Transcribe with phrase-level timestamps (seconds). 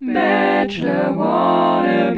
[0.00, 2.16] Bachelor Wannabe.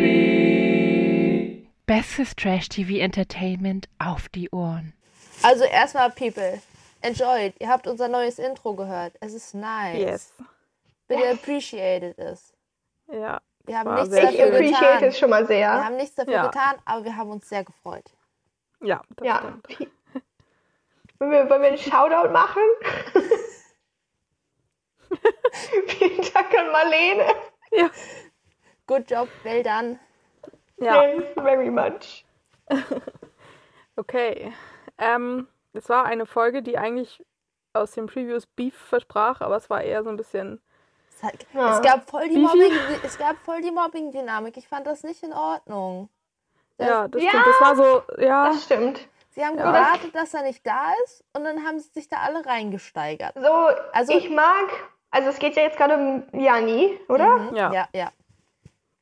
[1.87, 4.93] Bestes Trash-TV-Entertainment auf die Ohren.
[5.43, 6.61] Also erstmal, People,
[7.03, 7.55] enjoyed.
[7.61, 9.15] Ihr habt unser neues Intro gehört.
[9.21, 9.97] Es ist nice.
[9.99, 10.35] Yes.
[11.07, 12.53] Bitte appreciated es.
[13.13, 13.41] Ja.
[13.65, 15.05] Wir haben nichts dafür Ich appreciate getan.
[15.05, 15.85] es schon mal Wir sehr.
[15.85, 16.47] haben nichts dafür Ja.
[16.47, 18.05] getan, aber wir haben uns sehr gefreut.
[18.83, 19.39] Ja, das Ja.
[19.39, 19.91] stimmt.
[21.21, 22.63] Wollen wir, wollen wir einen Shoutout machen?
[25.89, 27.25] Vielen Dank an Marlene.
[27.71, 27.91] Ja.
[28.87, 29.99] Good job, well done.
[30.79, 30.95] ja.
[30.95, 32.25] Thanks very much.
[33.97, 34.53] Okay.
[34.99, 37.25] Ähm, es war eine Folge, die eigentlich
[37.73, 40.61] aus den Previews Beef versprach, aber es war eher so ein bisschen.
[41.15, 41.75] Es, hat, Ja.
[41.77, 43.01] es gab voll die Wie Mobbing, viel?
[43.03, 44.57] es gab voll die Mobbing-Dynamik.
[44.57, 46.09] Ich fand das nicht in Ordnung.
[46.77, 47.29] Das- Ja, das Ja.
[47.31, 47.47] stimmt.
[47.47, 48.49] Das war so, ja.
[48.51, 49.09] Das stimmt.
[49.31, 49.67] Sie haben Ja.
[49.67, 53.35] gewartet, dass er nicht da ist und dann haben sie sich da alle reingesteigert.
[53.35, 53.53] So,
[53.93, 54.69] Also- ich mag,
[55.11, 57.37] also es geht ja jetzt gerade um Jani, oder?
[57.37, 57.57] Mhm.
[57.57, 57.73] Ja.
[57.73, 58.09] ja, ja.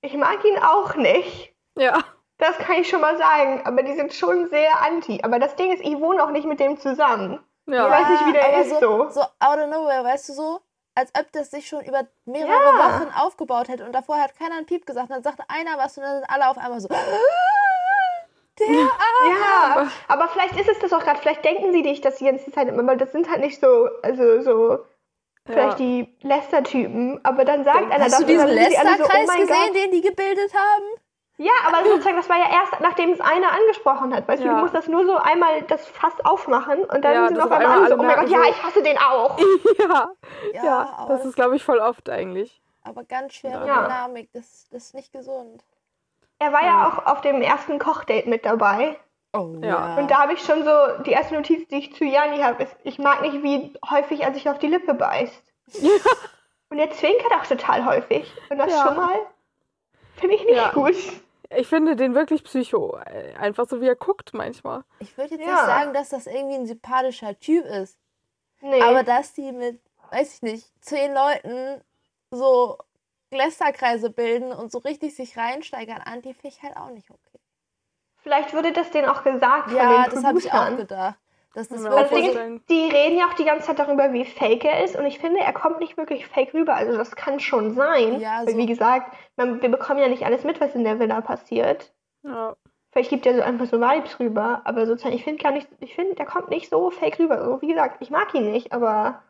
[0.00, 1.52] Ich mag ihn auch nicht.
[1.76, 1.98] Ja.
[2.38, 3.62] Das kann ich schon mal sagen.
[3.64, 5.20] Aber die sind schon sehr anti.
[5.22, 7.40] Aber das Ding ist, ich wohne auch nicht mit dem zusammen.
[7.66, 7.86] Ja.
[7.86, 9.20] Ich weiß nicht, wie der aber ist so, so.
[9.20, 10.60] out of nowhere, weißt du so?
[10.94, 13.00] Als ob das sich schon über mehrere Ja.
[13.00, 15.10] Wochen aufgebaut hätte und davor hat keiner einen Piep gesagt.
[15.10, 16.88] Und dann sagte einer was und dann sind alle auf einmal so.
[18.58, 21.18] Der Ja, aber vielleicht ist es das auch gerade.
[21.18, 23.88] Vielleicht denken sie dich das die ganze Zeit immer, weil das sind halt nicht so,
[24.02, 24.78] also so,
[25.46, 27.20] vielleicht die Lester-Typen.
[27.24, 29.74] Aber dann sagt einer Hast das du diesen alle so, oh Lester-Kreis gesehen, Gott.
[29.76, 30.84] den die gebildet haben?
[31.38, 34.26] Ja, aber sozusagen, das war ja erst, nachdem es einer angesprochen hat.
[34.26, 34.54] Weißt du, Ja.
[34.54, 37.52] du musst das nur so einmal das Fass aufmachen und dann Ja, sind auf auf
[37.52, 39.38] einmal alle so, oh mein Gott, merken ja, so- ich hasse den auch.
[39.78, 40.10] ja.
[40.54, 42.62] Ja, Ja, das ist, glaube ich, voll oft eigentlich.
[42.84, 43.82] aber ganz schwere Ja.
[43.82, 44.30] Dynamik.
[44.32, 45.62] Das, das ist nicht gesund.
[46.38, 48.96] Er war ja auch auf dem ersten Kochdate mit dabei.
[49.32, 49.96] Oh Ja.
[49.96, 52.76] Und da habe ich schon so, die erste Notiz, die ich zu Jani habe, ist,
[52.84, 55.42] ich mag nicht, wie häufig er sich auf die Lippe beißt.
[56.68, 58.32] Und er zwinkert auch total häufig.
[58.50, 58.86] Und das Ja.
[58.86, 59.18] schon mal
[60.16, 60.70] finde ich nicht Ja.
[60.72, 60.96] gut.
[61.56, 62.98] Ich finde den wirklich psycho.
[63.38, 64.82] Einfach so, wie er guckt manchmal.
[64.98, 65.52] Ich würde jetzt Ja.
[65.52, 67.98] nicht sagen, dass das irgendwie ein sympathischer Typ ist.
[68.62, 68.82] Nee.
[68.82, 69.80] Aber dass die mit,
[70.10, 71.80] weiß ich nicht, zehn Leuten
[72.32, 72.78] so
[73.30, 77.25] Lästerkreise bilden und so richtig sich reinsteigern, an die finde ich halt auch nicht okay.
[78.26, 81.14] Vielleicht wurde das denen auch gesagt Ja, von den das habe ich auch gedacht.
[81.54, 84.12] Das Ja, Das wirklich Ding so, ist, die reden ja auch die ganze Zeit darüber,
[84.12, 84.96] wie fake er ist.
[84.96, 86.74] Und ich finde, er kommt nicht wirklich fake rüber.
[86.74, 88.18] Also das kann schon sein.
[88.18, 90.98] Ja, Weil, so- wie gesagt, man, wir bekommen ja nicht alles mit, was in der
[90.98, 91.92] Villa passiert.
[92.24, 92.56] Ja.
[92.90, 94.62] Vielleicht gibt er so einfach so Vibes rüber.
[94.64, 97.44] Aber sozusagen, ich finde gar nicht, ich finde, der kommt nicht so fake rüber.
[97.44, 99.22] So, wie gesagt, ich mag ihn nicht, aber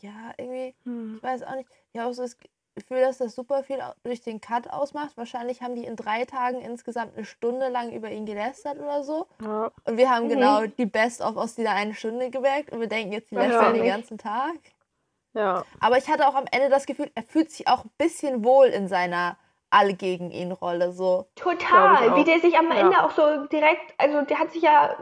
[0.00, 1.14] ja, irgendwie, Hm.
[1.16, 1.70] ich weiß auch nicht.
[1.94, 2.36] Ich habe auch so das
[2.76, 5.16] Gefühl, dass das super viel durch den Cut ausmacht.
[5.16, 9.26] Wahrscheinlich haben die in drei Tagen insgesamt eine Stunde lang über ihn gelästert oder so.
[9.42, 9.70] ja.
[9.84, 10.28] Und wir haben Mhm.
[10.30, 13.42] genau die Best-of aus dieser einen Stunde gemerkt und wir denken jetzt, die Ja.
[13.46, 14.56] lästern den ganzen Tag.
[15.32, 15.64] Ja.
[15.80, 18.66] Aber ich hatte auch am Ende das Gefühl, er fühlt sich auch ein bisschen wohl
[18.66, 19.36] in seiner
[19.70, 20.92] Alle gegen ihn Rolle.
[20.92, 22.14] So, total.
[22.16, 22.78] Wie der sich am Ja.
[22.78, 24.94] Ende auch so direkt, also der hat sich ja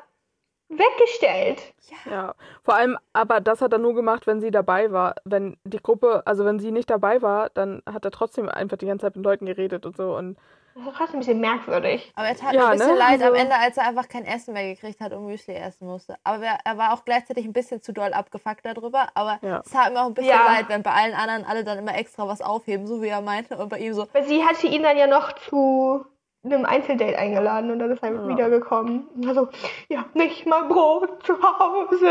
[0.69, 1.75] weggestellt.
[2.11, 5.15] Ja, vor allem, aber das hat er nur gemacht, wenn sie dabei war.
[5.25, 8.87] Wenn die Gruppe, also wenn sie nicht dabei war, dann hat er trotzdem einfach die
[8.87, 10.17] ganze Zeit mit Leuten geredet und so.
[10.17, 10.37] Und
[10.75, 12.13] Das ist fast ein bisschen merkwürdig.
[12.17, 12.99] aber er tat Ja, mir ein bisschen ne?
[12.99, 15.87] leid am Also- Ende, als er einfach kein Essen mehr gekriegt hat und Müsli essen
[15.87, 16.17] musste.
[16.25, 19.09] Aber er, er war auch gleichzeitig ein bisschen zu doll abgefuckt darüber.
[19.15, 19.61] Aber Ja.
[19.65, 20.47] es tat mir auch ein bisschen Ja.
[20.47, 23.57] leid, wenn bei allen anderen alle dann immer extra was aufheben, so wie er meinte.
[23.57, 26.05] Und bei ihm so, Weil sie hatte ihn dann ja noch zu
[26.45, 28.29] einem Einzeldate eingeladen und dann ist er Ja.
[28.29, 29.09] wiedergekommen.
[29.27, 29.49] Also,
[29.89, 32.07] ja, nicht mal Brot zu Hause.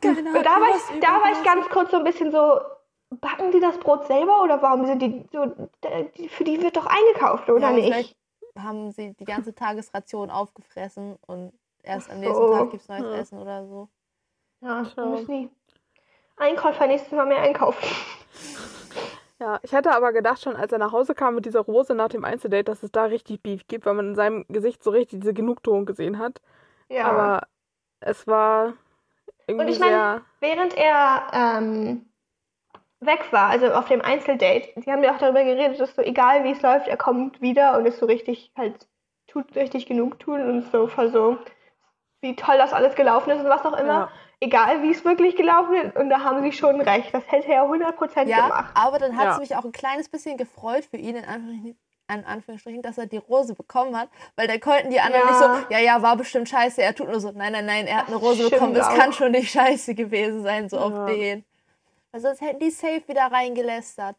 [0.00, 2.58] Keiner Und da war ich, da war ich ganz kurz so ein bisschen so,
[3.20, 5.44] backen die das Brot selber oder warum sind die so,
[6.28, 7.86] für die wird doch eingekauft, oder ja, nicht?
[7.86, 8.16] vielleicht
[8.58, 12.52] haben sie die ganze Tagesration aufgefressen und erst am nächsten so.
[12.52, 13.20] Tag gibt es neues Hm.
[13.20, 13.88] Essen oder so.
[14.62, 14.82] Ja,
[15.28, 15.50] die
[16.38, 17.86] Einkäufer nächstes Mal mehr einkaufen.
[19.38, 22.08] ja, ich hätte aber gedacht schon, als er nach Hause kam mit dieser Rose nach
[22.08, 25.20] dem Einzeldate, dass es da richtig Beef gibt, weil man in seinem Gesicht so richtig
[25.20, 26.40] diese Genugtuung gesehen hat.
[26.88, 27.06] Ja.
[27.06, 27.46] Aber
[28.00, 28.74] es war
[29.46, 32.06] irgendwie Und ich meine, während er ähm,
[33.00, 36.44] weg war, also auf dem Einzeldate, sie haben ja auch darüber geredet, dass so egal
[36.44, 38.88] wie es läuft, er kommt wieder und ist so richtig halt,
[39.26, 41.38] tut richtig genug tun und so voll so,
[42.22, 43.92] wie toll das alles gelaufen ist und was auch immer.
[43.92, 44.10] Ja.
[44.40, 45.96] Egal wie es wirklich gelaufen ist.
[45.96, 47.12] Und da haben sie schon recht.
[47.14, 48.70] Das hätte er 100% Ja, gemacht.
[48.74, 49.40] aber dann hat es Ja.
[49.40, 51.78] mich auch ein kleines bisschen gefreut für ihn, in Anführungsstrichen,
[52.12, 55.30] in Anführungsstrichen, dass er die Rose bekommen hat, weil dann konnten die anderen Ja.
[55.30, 55.38] nicht
[55.68, 58.08] so, ja, ja, war bestimmt scheiße, er tut nur so, nein, nein, nein, er hat
[58.08, 58.94] eine Rose bekommen, stimmt das auch.
[58.98, 60.82] kann schon nicht scheiße gewesen sein, so Ja.
[60.82, 61.44] auf den.
[62.12, 64.16] Weil sonst hätten die safe wieder reingelästert.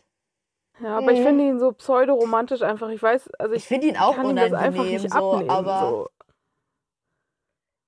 [0.79, 1.23] Ja, aber ich Mhm.
[1.23, 2.89] finde ihn so pseudo-romantisch einfach.
[2.89, 5.17] Ich weiß, also Ich ich, finde ihn auch kann ihm das einfach unangenehm, nicht so,
[5.33, 5.49] abnehmen.
[5.49, 6.09] aber so.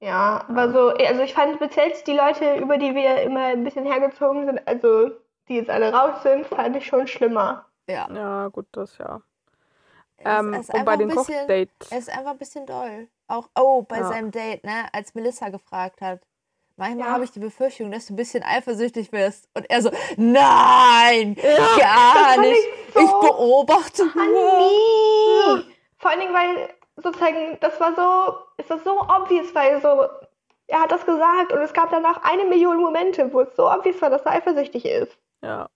[0.01, 3.85] Ja, aber so, also ich fand jetzt die Leute, über die wir immer ein bisschen
[3.85, 5.11] hergezogen sind, also
[5.49, 7.65] die jetzt alle raus sind, fand ich schon schlimmer.
[7.87, 8.07] Ja.
[8.13, 9.21] Ja, gut, das ja.
[10.17, 11.91] Er ist- Ähm, er ist und bei einfach den ein bisschen- Kochdates.
[11.91, 13.07] Er ist einfach ein bisschen doll.
[13.27, 14.07] Auch, oh, bei Ja.
[14.07, 16.21] seinem Date, ne, als Melissa gefragt hat.
[16.77, 17.13] Manchmal Ja.
[17.13, 19.49] habe ich die Befürchtung, dass du ein bisschen eifersüchtig wirst.
[19.53, 22.57] Und er so, nein, Ja, gar nicht.
[22.57, 25.63] ich so Ich beobachte nur.
[25.97, 26.69] Vor allen Dingen, weil
[27.01, 30.07] sozusagen, das war so, es war so obvious, weil so,
[30.67, 34.01] er hat das gesagt und es gab danach eine Million Momente, wo es so obvious
[34.01, 35.17] war, dass er eifersüchtig ist.
[35.41, 35.67] Ja.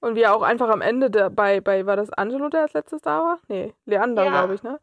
[0.00, 2.72] Und wie er auch einfach am Ende der, bei, bei, war das Angelo, der als
[2.72, 3.38] letztes da war?
[3.48, 4.30] Nee, Leander, Ja.
[4.30, 4.80] glaube ich, ne?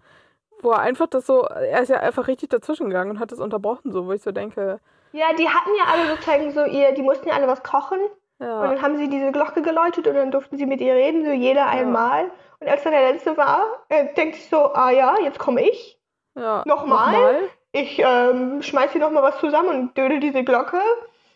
[0.61, 3.39] Wo er einfach das so, er ist ja einfach richtig dazwischen gegangen und hat das
[3.39, 4.79] unterbrochen, so, wo ich so denke,
[5.11, 7.99] Ja, die hatten ja alle sozusagen so ihr, die mussten ja alle was kochen
[8.39, 11.25] und ja, dann haben sie diese Glocke geläutet und dann durften sie mit ihr reden,
[11.25, 12.31] so jeder einmal.
[12.59, 15.99] Und als dann der letzte war, äh, denkt sich so, ah ja, jetzt komme ich.
[16.35, 16.63] ja.
[16.65, 17.49] Nochmal?
[17.71, 20.81] Ich ähm, schmeiß hier nochmal was zusammen und dödel diese Glocke.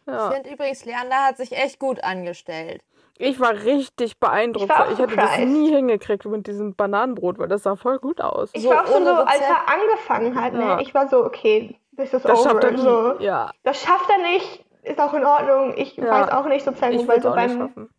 [0.06, 0.32] Ich Ja.
[0.32, 2.82] finde übrigens, Leander hat sich echt gut angestellt.
[3.18, 4.72] Ich war richtig beeindruckt.
[4.72, 8.20] Ich war Ich hätte das nie hingekriegt mit diesem Bananenbrot, weil das sah voll gut
[8.20, 8.50] aus.
[8.54, 10.76] Ich So war auch schon so, als er angefangen hat, Ja.
[10.78, 12.50] ne, ich war so, okay, this is Das over.
[12.50, 12.80] schafft er nie.
[12.80, 13.20] so.
[13.20, 15.76] Ja, Das schafft er nicht, ist auch in Ordnung.
[15.78, 16.10] Ich Ja.
[16.10, 17.90] weiß auch nicht sozusagen, ich weil so nicht beim, schaffen.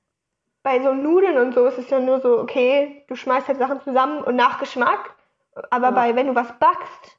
[0.64, 3.80] Bei so Nudeln und so ist es ja nur so, okay, du schmeißt halt Sachen
[3.82, 5.14] zusammen und nach Geschmack.
[5.70, 5.92] Aber Ja.
[5.92, 7.18] bei, wenn du was backst,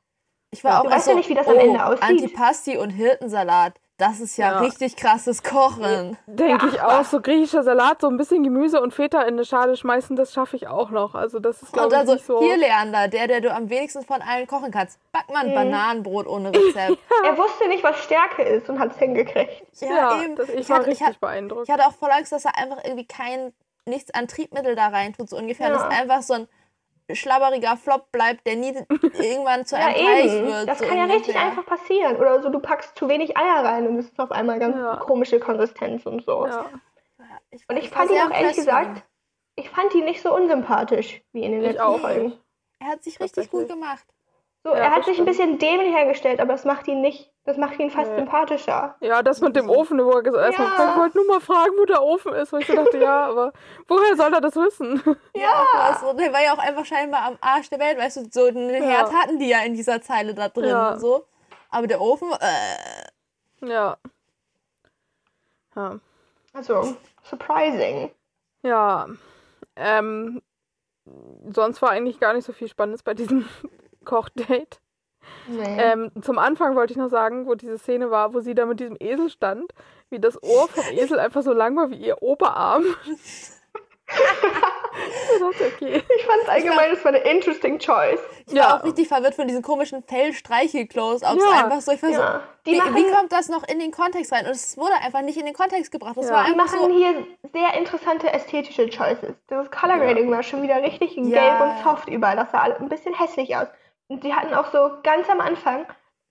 [0.52, 0.80] Ich war Ja.
[0.82, 2.02] auch Du erst weißt ja so, nicht, wie das am oh, Ende aussieht.
[2.02, 3.80] Antipasti und Hirtensalat.
[3.98, 4.60] Das ist ja, Ja.
[4.60, 6.18] richtig krasses Kochen.
[6.28, 7.06] Denke Ja, ich auch.
[7.06, 10.58] So griechischer Salat, so ein bisschen Gemüse und Feta in eine Schale schmeißen, das schaffe
[10.58, 11.16] ich auch noch.
[11.16, 12.40] Also das ist, glaube ich, also nicht so.
[12.42, 15.56] hier, Leander, der, der du am wenigsten von allen kochen kannst, back mal ein Mhm.
[15.56, 16.98] Bananenbrot ohne Rezept.
[17.26, 19.64] er wusste nicht, was Stärke ist und hat es hingekriegt.
[19.80, 20.36] ja, eben.
[20.36, 21.70] das, ich, Ich war hatte- ich richtig hatte- beeindruckt.
[21.70, 23.54] Ich hatte auch voll Angst, dass er einfach irgendwie kein,
[23.86, 25.70] nichts an Triebmittel da rein tut, so ungefähr.
[25.70, 25.74] Ja.
[25.74, 26.48] Dass einfach so ein
[27.14, 28.74] schlabberiger Flop bleibt, der nie
[29.20, 30.48] irgendwann zu Ja, einem eben.
[30.48, 30.68] wird.
[30.68, 32.16] Das so kann ja richtig einfach passieren.
[32.18, 34.98] Oder so, du packst zu wenig Eier rein und es ist auf einmal ganz Ja.
[34.98, 36.48] komische Konsistenz und so.
[36.48, 36.66] Ja.
[37.70, 39.04] Und ich fand ihn auch ehrlich gesagt,
[39.56, 42.34] ich fand ihn nicht so unsympathisch wie in den Ich letzten auch Folgen.
[42.80, 44.06] Er hat sich richtig gut gemacht.
[44.64, 47.58] So, Ja, er hat sich ein bisschen dämlich hergestellt, aber das macht ihn nicht, das
[47.58, 48.18] macht ihn fast Nee.
[48.18, 48.96] sympathischer.
[49.00, 50.66] Ja, das mit dem Ofen, wo er gesagt hat, Ja.
[50.66, 52.52] erstmal, ich wollte nur mal fragen, wo der Ofen ist.
[52.52, 53.54] Wo ich so dachte, ja, aber
[53.88, 55.02] woher soll er das wissen?
[55.36, 55.64] Ja.
[55.80, 58.70] Also, der war ja auch einfach scheinbar am Arsch der Welt, weißt du, so einen
[58.70, 60.66] Herd hatten die ja in dieser Zeile da drin.
[60.70, 60.98] Ja.
[60.98, 61.26] So.
[61.70, 63.98] Aber der Ofen, äh, Ja.
[65.76, 66.00] Ja.
[66.54, 68.12] Also, surprising.
[68.64, 69.08] Ja.
[69.76, 70.42] Ähm,
[71.54, 73.48] sonst war eigentlich gar nicht so viel Spannendes bei diesem
[74.06, 74.80] Kochdate.
[75.48, 75.78] Nee.
[75.80, 78.80] Ähm, zum Anfang wollte ich noch sagen, wo diese Szene war, wo sie da mit
[78.80, 79.72] diesem Esel stand,
[80.10, 82.84] wie das Ohr vom Esel einfach so lang war wie ihr Oberarm.
[84.08, 86.04] ich dachte, okay.
[86.16, 88.20] ich fand es allgemein, das war eine interesting choice.
[88.48, 88.78] ich war Ja.
[88.80, 91.44] auch richtig verwirrt von diesen komischen Fellstreichel-Close-Ups.
[91.44, 91.64] Ja.
[91.64, 92.42] Einfach so, ich war so, Ja.
[92.66, 94.46] Die wie, machen, wie kommt das noch in den Kontext rein?
[94.46, 96.18] Und es wurde einfach nicht in den Kontext gebracht.
[96.18, 96.36] Das Ja.
[96.36, 99.36] war die machen so, hier sehr interessante ästhetische Choices.
[99.48, 102.36] Das Color Grading war schon wieder richtig gelb und soft überall.
[102.36, 103.68] Das sah ein bisschen hässlich aus.
[104.08, 105.86] Und die hatten auch so ganz am Anfang,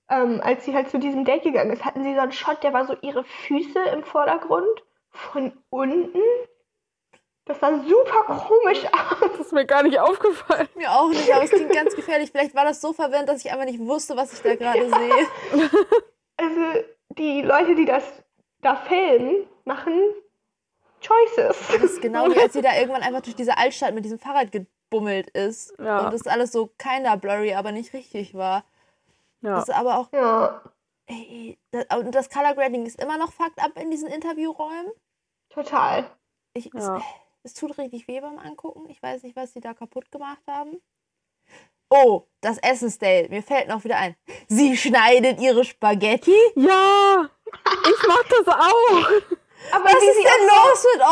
[0.08, 2.72] ähm, als sie halt zu diesem Date gegangen ist, hatten sie so einen Shot, der
[2.72, 6.20] war so ihre Füße im Vordergrund von unten.
[7.46, 9.30] Das sah super komisch aus.
[9.32, 10.68] Das ist mir gar nicht aufgefallen.
[10.76, 12.30] mir auch nicht, aber es klingt ganz gefährlich.
[12.30, 15.68] Vielleicht war das so verwirrend, dass ich einfach nicht wusste, was ich da gerade sehe.
[16.36, 18.02] Also die Leute, die das
[18.60, 20.00] da filmen, machen
[21.00, 21.56] Choices.
[21.68, 24.50] Das ist genau wie als sie da irgendwann einfach durch diese Altstadt mit diesem Fahrrad
[24.94, 25.74] gebummelt ist.
[25.78, 26.04] Ja.
[26.06, 28.64] Und das alles so keiner blurry, aber nicht richtig war.
[29.42, 29.56] Ja.
[29.56, 30.62] Das ist aber auch, Ja,
[31.06, 34.90] ey, das, und das Color Grading ist immer noch fucked up in diesen Interviewräumen.
[35.50, 36.10] total.
[36.54, 36.96] Ich, Ja.
[37.42, 38.88] es, es tut richtig weh beim Angucken.
[38.88, 40.80] Ich weiß nicht, was sie da kaputt gemacht haben.
[41.90, 43.28] Oh, das Essensdate.
[43.28, 44.16] Mir fällt noch wieder ein.
[44.48, 46.34] Sie schneidet ihre Spaghetti?
[46.56, 49.08] Ja, ich mach das auch.
[49.72, 51.02] Aber Was wie ist denn los mit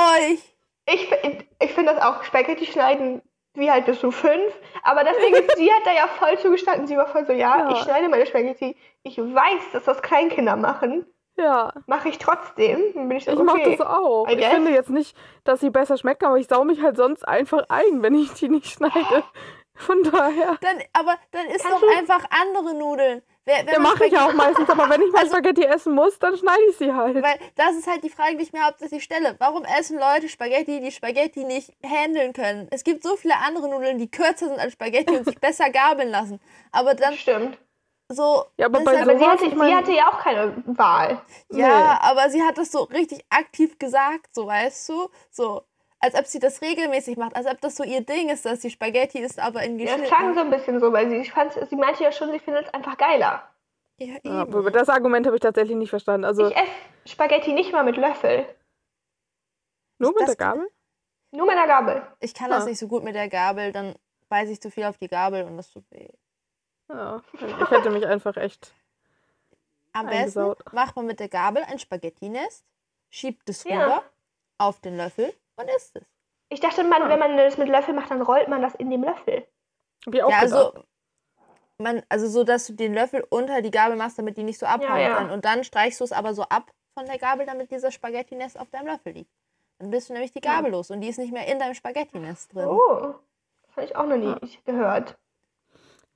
[0.41, 0.57] euch?
[0.87, 3.23] Ich, ich finde das auch, Spaghetti schneiden,
[3.55, 4.53] wie halt bis zu fünf.
[4.83, 6.87] Aber das Ding ist, sie hat da ja voll zugestanden.
[6.87, 7.73] Sie war voll so, ja, Ja.
[7.73, 8.77] ich schneide meine Spaghetti.
[9.03, 11.07] Ich weiß, dass das Kleinkinder machen.
[11.37, 12.79] Ja, Mache ich trotzdem.
[12.95, 13.77] Dann bin ich so, ich mach okay.
[13.77, 14.29] das auch.
[14.29, 14.53] I Ich guess.
[14.53, 18.03] finde jetzt nicht, dass sie besser schmecken, aber ich sau mich halt sonst einfach ein,
[18.03, 19.25] wenn ich die nicht schneide.
[19.75, 20.59] Von daher.
[20.61, 23.23] Dann, aber dann isst Kannst doch du- einfach andere Nudeln.
[23.45, 26.63] Wer, Ja, mache ich auch meistens, aber wenn ich mal Spaghetti essen muss, dann schneide
[26.71, 27.17] ich sie halt.
[27.23, 29.35] Weil das ist halt die Frage, die ich mir hauptsächlich stelle.
[29.41, 32.69] Warum essen Leute Spaghetti, die Spaghetti nicht handeln können?
[32.71, 36.09] Es gibt so viele andere Nudeln, die kürzer sind als Spaghetti und sich besser gabeln
[36.11, 36.41] lassen.
[36.71, 37.59] Aber dann Das stimmt.
[38.09, 38.45] so.
[38.59, 40.55] Ja, aber bei ist Aber halt- sie hatte, ich mein- sie hatte ja auch keine
[40.67, 41.21] Wahl.
[41.51, 45.09] Ja, aber sie hat das so richtig aktiv gesagt, so weißt du?
[45.31, 45.63] So.
[46.05, 48.71] Als ob sie das regelmäßig macht, als ob das so ihr Ding ist, dass sie
[48.71, 50.15] Spaghetti isst, aber in Ja, es geschnitten.
[50.15, 52.67] klang so ein bisschen so, weil sie, ich fand, sie meinte ja schon, sie findet
[52.67, 53.49] es einfach geiler.
[53.99, 54.55] Ja, Ja, eben.
[54.55, 56.25] aber das Argument habe ich tatsächlich nicht verstanden.
[56.25, 56.67] Also Ich esse
[57.07, 58.45] Spaghetti nicht mal mit Löffel.
[59.99, 60.69] nur mit das- der Gabel?
[61.31, 62.03] Nur mit der Gabel.
[62.21, 62.67] Ich kann das Ah.
[62.69, 63.95] nicht so gut mit der Gabel, dann
[64.29, 66.09] beiße ich zu viel auf die Gabel und das tut weh.
[66.89, 68.75] Ja, ich hätte mich einfach echt.
[69.93, 70.73] Am besten Eingesaut.
[70.73, 72.65] macht man mit der Gabel ein Spaghetti-Nest,
[73.11, 73.85] schiebt es Ja.
[73.85, 74.03] rüber
[74.59, 76.05] auf den Löffel und isst es.
[76.49, 79.03] Ich dachte, man, wenn man das mit Löffel macht, dann rollt man das in dem
[79.05, 79.47] Löffel.
[80.07, 80.61] Hab ich auch ja, gedacht.
[80.61, 80.85] also,
[81.79, 84.67] man, also so, dass du den Löffel unter die Gabel machst, damit die nicht so
[84.67, 85.15] abhauen Ja, ja.
[85.17, 85.31] kann.
[85.31, 88.69] Und dann streichst du es aber so ab von der Gabel, damit dieser Spaghetti-Nest auf
[88.71, 89.31] deinem Löffel liegt.
[89.79, 90.57] Dann bist du nämlich die Ja.
[90.57, 92.67] Gabel los und die ist nicht mehr in deinem Spaghetti-Nest drin.
[92.67, 93.15] Oh,
[93.67, 95.17] das habe ich auch noch nie gehört.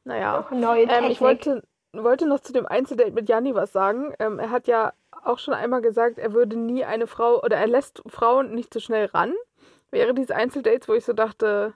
[0.05, 0.38] Naja.
[0.40, 1.62] Auch neue Ähm, ich wollte,
[1.93, 4.14] wollte noch zu dem Einzeldate mit Janni was sagen.
[4.19, 4.93] Ähm, er hat ja
[5.26, 8.80] auch schon einmal gesagt, er würde nie eine Frau oder er lässt Frauen nicht so
[8.80, 9.33] schnell ran.
[9.90, 11.75] Wäre diese Einzeldates, wo ich so dachte,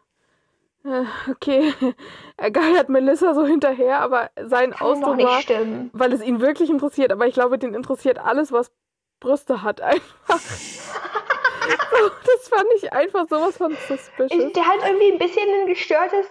[0.84, 1.72] äh, okay,
[2.36, 5.90] er geiert Melissa so hinterher, aber sein Kann Ausdruck nicht war, stimmen.
[5.92, 7.12] weil es ihn wirklich interessiert.
[7.12, 8.72] Aber ich glaube, den interessiert alles, was
[9.20, 10.38] Brüste hat einfach.
[10.38, 14.52] so, das fand ich einfach sowas von suspicious.
[14.52, 16.26] Der hat irgendwie ein bisschen ein gestörtes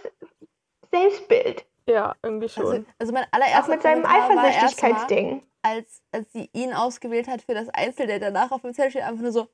[0.92, 1.66] Selbstbild.
[1.86, 2.66] ja, irgendwie schon.
[2.66, 5.44] Also, also mein Auch allererster mit seinem Eifersüchtigkeitsding.
[5.62, 9.22] Als, als sie ihn ausgewählt hat für das Einzeldate danach auf dem Zettel steht einfach
[9.22, 9.48] nur so,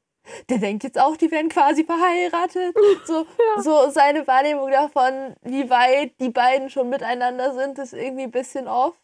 [0.50, 2.76] der denkt jetzt auch, die werden quasi verheiratet.
[3.06, 3.26] So,
[3.62, 8.68] so seine Wahrnehmung davon, wie weit die beiden schon miteinander sind, ist irgendwie ein bisschen
[8.68, 8.96] off.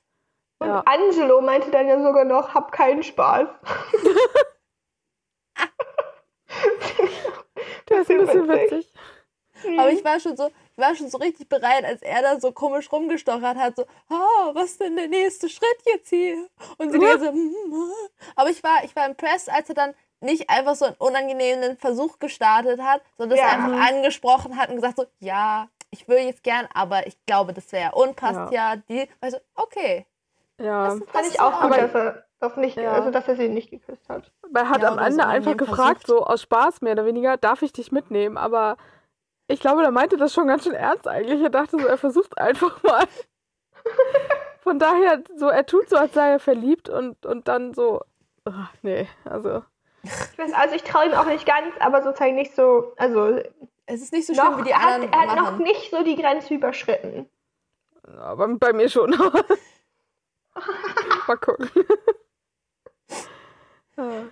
[0.60, 0.84] Und Ja.
[0.86, 3.48] Angelo meinte dann ja sogar noch, hab keinen Spaß.
[7.90, 8.92] Der ist ein bisschen witzig.
[9.64, 9.80] Witzig.
[9.80, 12.52] Aber ich war schon so, ich war schon so richtig bereit, als er da so
[12.52, 16.48] komisch rumgestochert hat, so, ah, was ist denn der nächste Schritt jetzt hier?
[16.78, 20.50] Und sie ganze, "Hm, ah." aber ich war, ich war impressed, als er dann nicht
[20.50, 23.46] einfach so einen unangenehmen Versuch gestartet hat, sondern Ja.
[23.48, 27.54] es einfach angesprochen hat und gesagt so, ja, ich will jetzt gern, aber ich glaube,
[27.54, 28.76] das wäre unpasst ja.
[28.76, 30.06] die, also okay.
[30.60, 30.90] Ja.
[30.96, 32.94] Das, Fand ich auch gut, aber- dass er, das nicht, Ja.
[32.94, 34.32] also, dass er sie nicht geküsst hat.
[34.54, 36.08] Er hat Ja, am so Ende einfach gefragt, versucht.
[36.08, 38.38] so aus Spaß mehr oder weniger, darf ich dich mitnehmen?
[38.38, 38.78] Aber
[39.52, 41.42] ich glaube, der meinte das schon ganz schön ernst eigentlich.
[41.42, 43.06] Er dachte so, er versucht einfach mal.
[44.62, 48.02] Von daher, so, er tut so, als sei er verliebt und, und dann so,
[48.46, 49.64] ach, nee, also,
[50.04, 53.40] Ich weiß, also ich traue ihm auch nicht ganz, aber sozusagen nicht so, also
[53.88, 55.64] Es ist nicht so schlimm, noch, wie die er hat, anderen er hat noch machen.
[55.64, 57.30] nicht so die Grenze überschritten.
[58.20, 59.12] aber bei mir schon.
[61.28, 61.70] mal gucken.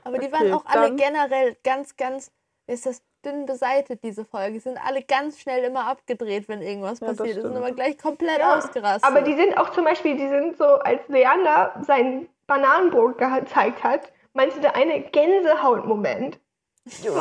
[0.03, 2.31] Aber die okay, waren auch alle dann- generell ganz, ganz,
[2.65, 4.53] wie ist das, dünn beseitet, diese Folge.
[4.53, 7.43] Die sind alle ganz schnell immer abgedreht, wenn irgendwas Ja, passiert ist.
[7.43, 7.57] Und stimmt.
[7.57, 9.03] immer gleich komplett Ja, ausgerastet.
[9.09, 14.11] Aber die sind auch zum Beispiel, die sind so, als Leander sein Bananenbrot gezeigt hat,
[14.33, 16.39] meinte der eine Gänsehautmoment.
[16.85, 17.11] So,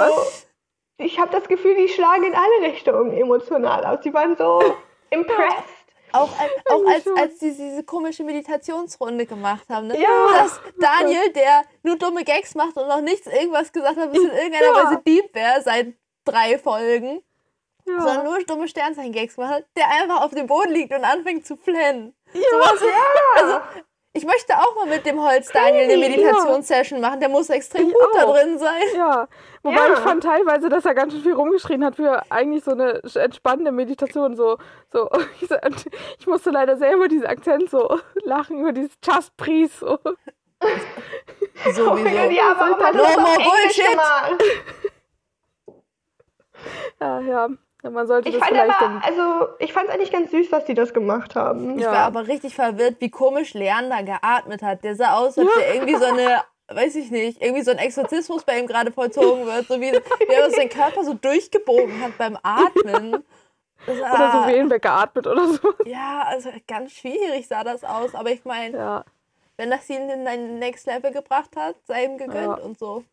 [0.96, 4.00] ich habe das Gefühl, die schlagen in alle Richtungen emotional aus.
[4.00, 4.60] Die waren so
[5.10, 5.77] impressed.
[6.12, 9.88] Auch, als, auch als, als die diese komische Meditationsrunde gemacht haben.
[9.88, 10.00] Ne?
[10.00, 10.08] Ja.
[10.32, 14.30] Dass Daniel, der nur dumme Gags macht und noch nichts irgendwas gesagt hat, bis in
[14.30, 14.84] irgendeiner Ja.
[14.84, 17.22] Weise Dieb wäre seit drei Folgen,
[17.86, 18.00] Ja.
[18.00, 21.56] sondern nur dumme Sternzeichen-Gags gemacht hat, der einfach auf dem Boden liegt und anfängt zu
[21.56, 22.14] flennen.
[22.32, 22.82] Sowas,
[23.36, 23.60] also,
[24.18, 27.20] ich möchte auch mal mit dem Holz Daniel eine Meditationssession machen.
[27.20, 28.34] Der muss extrem Ich gut da auch.
[28.34, 28.82] drin sein.
[28.96, 29.28] Ja,
[29.62, 29.92] wobei Ja.
[29.92, 33.72] ich fand teilweise, dass er ganz schön viel rumgeschrien hat für eigentlich so eine entspannende
[33.72, 34.37] Meditation.
[34.37, 34.58] So,
[34.92, 35.08] so
[36.18, 39.72] ich, musste leider sehr über diesen Akzent so lachen, über dieses Just Please.
[39.78, 39.98] So.
[41.72, 42.08] Sowieso.
[42.30, 43.90] ja, aber man hat No das Englisch bullshit.
[43.90, 44.44] gemacht.
[47.00, 47.48] Ja, ja,
[47.82, 50.64] man sollte Ich das fand vielleicht aber, also, ich fand es eigentlich ganz süß, dass
[50.64, 51.78] die das gemacht haben.
[51.78, 51.92] Ich Ja.
[51.92, 54.82] war aber richtig verwirrt, wie komisch Leander geatmet hat.
[54.85, 58.44] Der sah aus, als der irgendwie so eine, weiß ich nicht, irgendwie so ein Exorzismus
[58.44, 59.68] bei ihm gerade vollzogen wird.
[59.68, 63.25] So wie, wie er seinen Körper so durchgebogen hat beim Atmen.
[63.87, 65.73] Das war, Oder so Wehen weggeatmet oder so.
[65.87, 68.14] Ja, also ganz schwierig sah das aus.
[68.14, 69.04] Aber ich meine, Ja.
[69.56, 72.64] wenn das ihn in ein Next Level gebracht hat, sei ihm gegönnt Ja.
[72.64, 73.04] und so.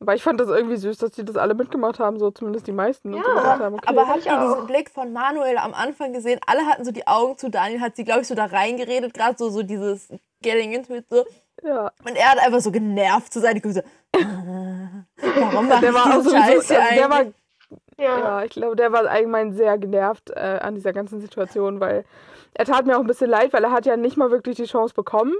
[0.00, 2.72] Aber ich fand das irgendwie süß, dass die das alle mitgemacht haben, so zumindest die
[2.72, 3.12] meisten.
[3.12, 3.84] Und so Ja, gesagt haben, okay.
[3.86, 4.54] Aber habt ich ihr auch.
[4.54, 6.40] diesen Blick von Manuel am Anfang gesehen?
[6.46, 7.50] Alle hatten so die Augen zu.
[7.50, 10.08] Daniel hat sie, glaube ich, so da reingeredet, gerade so, so dieses
[10.42, 11.26] Getting into it so.
[11.62, 11.92] ja.
[12.06, 13.60] Und er hat einfach so genervt zu sein.
[13.62, 13.82] So,
[15.20, 17.24] warum macht Der war auch sowieso, Scheiß also hier der war?
[17.98, 18.18] Ja.
[18.18, 22.04] ja, ich glaube, der war allgemein sehr genervt äh, an dieser ganzen Situation, weil
[22.54, 24.64] er tat mir auch ein bisschen leid, weil er hat ja nicht mal wirklich die
[24.64, 25.34] Chance bekommen,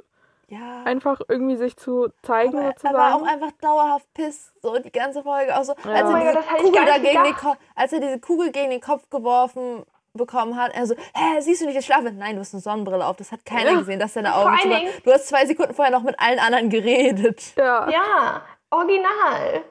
[0.51, 2.95] Ja, einfach irgendwie sich zu zeigen aber er sozusagen.
[2.97, 5.57] war auch einfach dauerhaft piss, so die ganze Folge.
[5.57, 5.93] Auch so, als, Ja.
[5.93, 7.37] er Oh mein diese Gott, Kugel gegen den
[7.77, 11.67] als er diese Kugel gegen den Kopf geworfen bekommen hat, er so, hä, siehst du
[11.67, 12.11] nicht, ich schlafe?
[12.11, 13.79] Nein, du hast eine Sonnenbrille auf, das hat keiner Ja.
[13.79, 14.83] gesehen, dass deine Augen zu waren.
[15.05, 17.53] Du hast zwei Sekunden vorher noch mit allen anderen geredet.
[17.57, 17.89] ja.
[17.89, 19.63] Ja, original.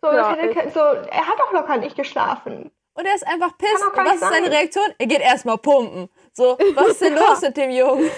[0.00, 2.70] So, Ja, hätte, so, er hat auch locker nicht geschlafen.
[2.94, 3.70] Und er ist einfach piss.
[3.70, 4.52] Kann doch Und gar was ist seine sein.
[4.54, 4.84] Reaktion?
[4.98, 6.08] Er geht erstmal pumpen.
[6.32, 8.10] So, was ist denn los mit dem Jungen?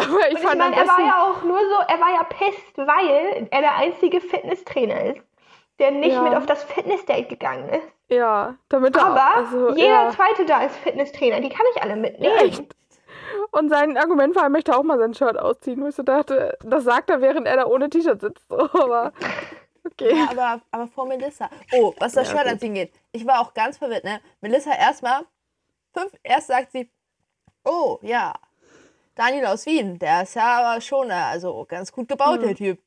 [0.00, 2.10] Aber ich Und ich fand am meine, er war ja auch nur so, er war
[2.14, 5.22] ja pisst, weil er der einzige Fitnesstrainer ist,
[5.78, 6.22] der nicht Ja.
[6.22, 7.88] mit auf das Fitnessdate gegangen ist.
[8.08, 10.10] Ja, damit er Aber also, jeder ja.
[10.10, 12.36] zweite da ist Fitnesstrainer, die kann ich alle mitnehmen.
[12.38, 12.64] Echt.
[13.52, 16.56] Und sein Argument war, er möchte auch mal sein Shirt ausziehen, wo ich so dachte,
[16.64, 18.48] das sagt er, während er da ohne T-Shirt sitzt.
[18.48, 19.12] So, aber
[19.84, 20.14] okay.
[20.16, 21.48] Ja, aber, aber vor Melissa.
[21.72, 22.92] Oh, was das Ja, Shirt anziehen geht.
[23.12, 24.20] Ich war auch ganz verwirrt, ne?
[24.40, 25.22] Melissa erstmal,
[25.94, 26.90] fünf, erst sagt sie,
[27.64, 28.32] oh, ja,
[29.14, 32.78] Daniel aus Wien, der ist ja aber schon, äh, also ganz gut gebaut, der Typ.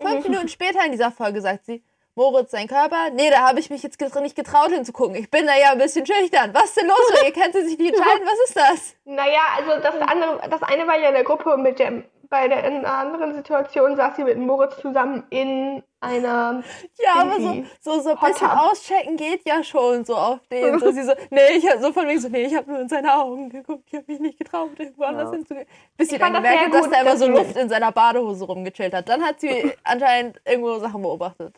[0.00, 1.82] Fünf Minuten später in dieser Folge sagt sie,
[2.14, 3.10] Moritz, sein Körper?
[3.10, 5.14] Nee, da habe ich mich jetzt nicht getraut hinzugucken.
[5.14, 6.52] Ich bin da ja ein bisschen schüchtern.
[6.52, 6.98] Was ist denn los?
[7.24, 8.26] Ihr kennt sie sich nicht entscheiden.
[8.26, 8.96] Was ist das?
[9.04, 12.64] Naja, also das andere, das eine war ja in der Gruppe mit dem, bei der
[12.64, 16.62] in einer anderen Situation saß sie mit Moritz zusammen in einer
[16.98, 20.78] Ja, aber so, so, so ein bisschen auschecken geht ja schon so auf den.
[20.78, 22.88] So, sie so, nee, ich hab so von wegen so, nee, ich habe nur in
[22.88, 25.36] seine Augen geguckt, ich habe mich nicht getraut, irgendwo anders Ja.
[25.36, 25.66] hinzugehen.
[25.96, 29.08] Bis sie dann gemerkt hat, dass da immer so Luft in seiner Badehose rumgechillt hat.
[29.08, 31.56] Dann hat sie anscheinend irgendwo Sachen beobachtet.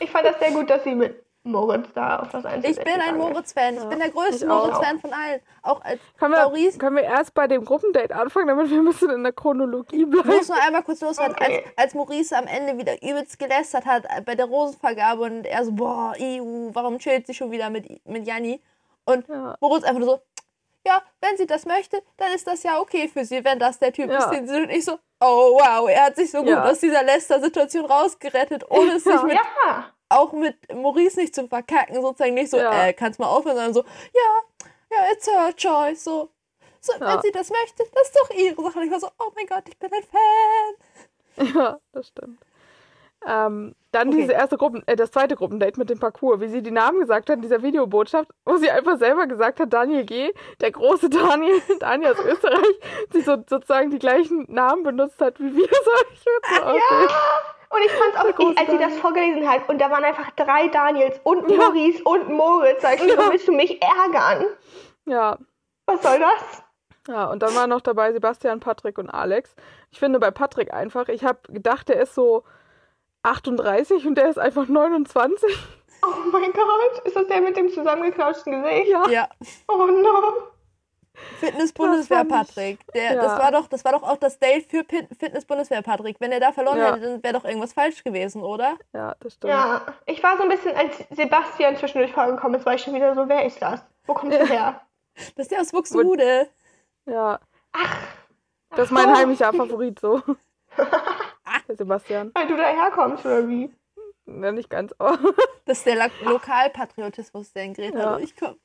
[0.00, 3.00] Ich fand das sehr gut, dass sie mit Moritz da auf das Einzel Ich bin
[3.00, 3.76] ein Moritz-Fan.
[3.76, 4.46] Ich bin der größte ich.
[4.46, 5.40] Moritz-Fan von allen.
[5.62, 6.78] Auch als Können wir, Maurice.
[6.78, 10.10] können wir erst bei dem Gruppendate anfangen, damit wir ein bisschen in der Chronologie Ich
[10.10, 10.28] bleiben?
[10.28, 11.64] muss nur einmal kurz loswerden, Okay.
[11.76, 15.64] als, als Maurice am Ende wieder übelst gelästert hat äh, bei der Rosenvergabe und er
[15.64, 18.60] so, boah, EU, warum chillt sie schon wieder mit, mit Janni?
[19.04, 19.54] Und Ja.
[19.60, 20.20] Moritz einfach nur so,
[20.86, 23.92] ja, wenn sie das möchte, dann ist das ja okay für sie, wenn das der
[23.92, 24.18] Typ Ja.
[24.18, 26.64] ist, den sie und ich so, oh wow, er hat sich so gut Ja.
[26.64, 32.00] aus dieser Lester-Situation rausgerettet, ohne es sich mit, Ja, auch mit Maurice nicht zu verkacken,
[32.00, 32.86] sozusagen nicht so, Ja.
[32.86, 33.84] äh, kannst mal aufhören, sondern so,
[34.14, 36.30] ja, ja, it's her choice, so.
[36.80, 37.14] So, Ja.
[37.14, 38.78] wenn sie das möchte, das ist doch ihre Sache.
[38.78, 41.54] Und ich war so, oh mein Gott, ich bin ein Fan.
[41.54, 42.40] Ja, das stimmt.
[43.26, 44.18] Ähm, dann Okay.
[44.20, 47.28] diese erste Gruppen, äh, das zweite Gruppendate mit dem Parcours, wie sie die Namen gesagt
[47.28, 51.60] hat in dieser Videobotschaft, wo sie einfach selber gesagt hat, Daniel G., der große Daniel,
[51.80, 52.78] Daniel aus Österreich,
[53.12, 55.66] sie so, sozusagen die gleichen Namen benutzt hat wie wir.
[55.84, 57.14] So, ich würd so, okay.
[57.70, 60.30] Und ich fand's auch, große ich, als sie das vorgelesen hat und da waren einfach
[60.32, 61.56] drei Daniels und Ja.
[61.56, 63.22] Maurice und Moritz, sag ich, Ja.
[63.22, 64.46] so, willst du mich ärgern?
[65.06, 65.38] Ja,
[65.86, 66.62] Was soll das?
[67.08, 69.54] ja, und dann waren noch dabei Sebastian, Patrick und Alex.
[69.92, 72.42] Ich finde bei Patrick einfach, ich habe gedacht, der ist so
[73.22, 75.56] 38 und der ist einfach 29.
[76.04, 78.88] Oh mein Gott, ist das der mit dem zusammengeknautschten Gesicht?
[78.88, 79.28] Ja, Ja.
[79.68, 80.32] Oh no.
[81.40, 82.78] Fitness-Bundeswehr Patrick.
[82.92, 83.22] Der, ja.
[83.22, 86.16] das, war doch, das war doch auch das Date für Fitness-Bundeswehr Patrick.
[86.20, 86.94] Wenn er da verloren Ja.
[86.94, 88.76] hätte, dann wäre doch irgendwas falsch gewesen, oder?
[88.92, 89.52] ja, das stimmt.
[89.52, 93.14] Ja, ich war so ein bisschen, als Sebastian zwischendurch vorgekommen ist, war ich schon wieder
[93.14, 93.80] so, wer ist das?
[94.06, 94.80] Wo kommst du her?
[95.14, 96.48] Das ist der aus Buxtehude.
[97.06, 97.40] Ja,
[97.72, 97.96] Ach,
[98.70, 100.20] das ist mein heimlicher Favorit so.
[101.68, 102.30] Der Sebastian.
[102.34, 103.74] weil du daherkommst, oder wie?
[104.26, 105.18] Ja, nicht ganz, aber.
[105.64, 108.18] Das ist der Lo Lokalpatriotismus, der in Greta Ja.
[108.18, 108.58] durchkommt.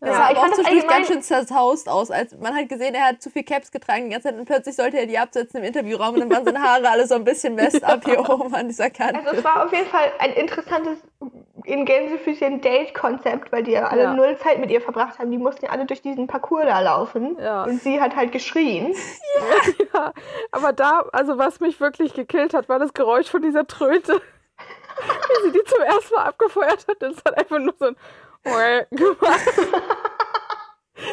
[0.00, 0.06] Ja.
[0.06, 2.10] Der Ja, sah ich aber auch fand das zwischendurch ganz schön zerzaust aus.
[2.10, 4.76] Als man hat gesehen, er hat zu viel Caps getragen die ganze Zeit und plötzlich
[4.76, 7.54] sollte er die absetzen im Interviewraum und dann waren seine Haare alle so ein bisschen
[7.54, 9.20] messed up hier oben an dieser Kante.
[9.20, 10.98] Also es war auf jeden Fall ein interessantes
[11.64, 14.14] in Gänsefüßchen Date-Konzept, weil die ja alle Ja.
[14.14, 15.30] null Zeit mit ihr verbracht haben.
[15.32, 17.36] Die mussten ja alle durch diesen Parcours da laufen.
[17.40, 17.64] Ja.
[17.64, 18.94] Und sie hat halt geschrien.
[19.94, 20.12] ja,
[20.52, 24.20] aber da, also was mich wirklich gekillt hat, war das Geräusch von dieser Tröte.
[24.98, 26.96] Wie sie die zum ersten Mal abgefeuert hat.
[27.00, 27.96] Das hat einfach nur so ein
[28.90, 29.52] gemacht.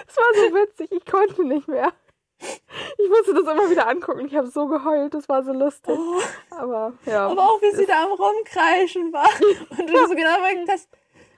[0.08, 1.92] Es war so witzig, ich konnte nicht mehr.
[2.40, 4.26] Ich musste das immer wieder angucken.
[4.26, 5.98] Ich habe so geheult, das war so lustig.
[6.50, 7.28] Aber ja.
[7.28, 7.32] Oh.
[7.32, 9.30] Aber auch wie sie da am Rumkreischen war.
[9.78, 10.88] Und du so genau merkst, dass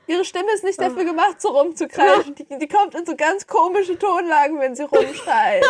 [0.08, 2.36] ihre Stimme ist nicht dafür gemacht, so rumzukreischen.
[2.36, 5.66] Die, die kommt in so ganz komische Tonlagen, wenn sie rumschreit.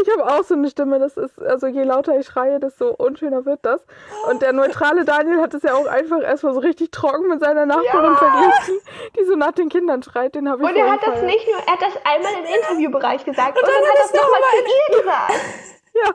[0.00, 3.44] Ich habe auch so eine Stimme, das ist, also je lauter ich schreie, desto unschöner
[3.44, 3.84] wird das.
[4.30, 7.66] Und der neutrale Daniel hat es ja auch einfach erstmal so richtig trocken mit seiner
[7.66, 8.16] Nachbarin Ja.
[8.16, 8.80] verglichen,
[9.18, 10.34] die so nach den Kindern schreit.
[10.36, 13.24] Den habe ich Und er hat das nicht nur, er hat das einmal im Interviewbereich
[13.24, 15.32] gesagt und, dann dann hat er es es nochmal noch zu ihr gesagt.
[16.04, 16.14] Ja,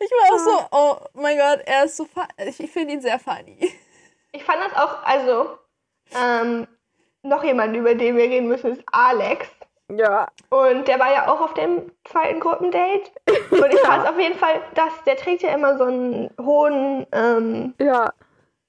[0.00, 2.06] Ich war auch so, oh mein Gott, er ist so
[2.46, 3.72] Ich, ich finde ihn sehr funny.
[4.32, 5.58] Ich fand das auch, also,
[6.14, 6.68] ähm,
[7.22, 9.48] noch jemand, über den wir reden müssen, ist Alex.
[9.90, 13.10] Ja, Und der war ja auch auf dem zweiten Gruppendate.
[13.50, 17.74] Und ich fand auf jeden Fall, dass der trägt ja immer so einen hohen ähm,
[17.80, 18.12] ja,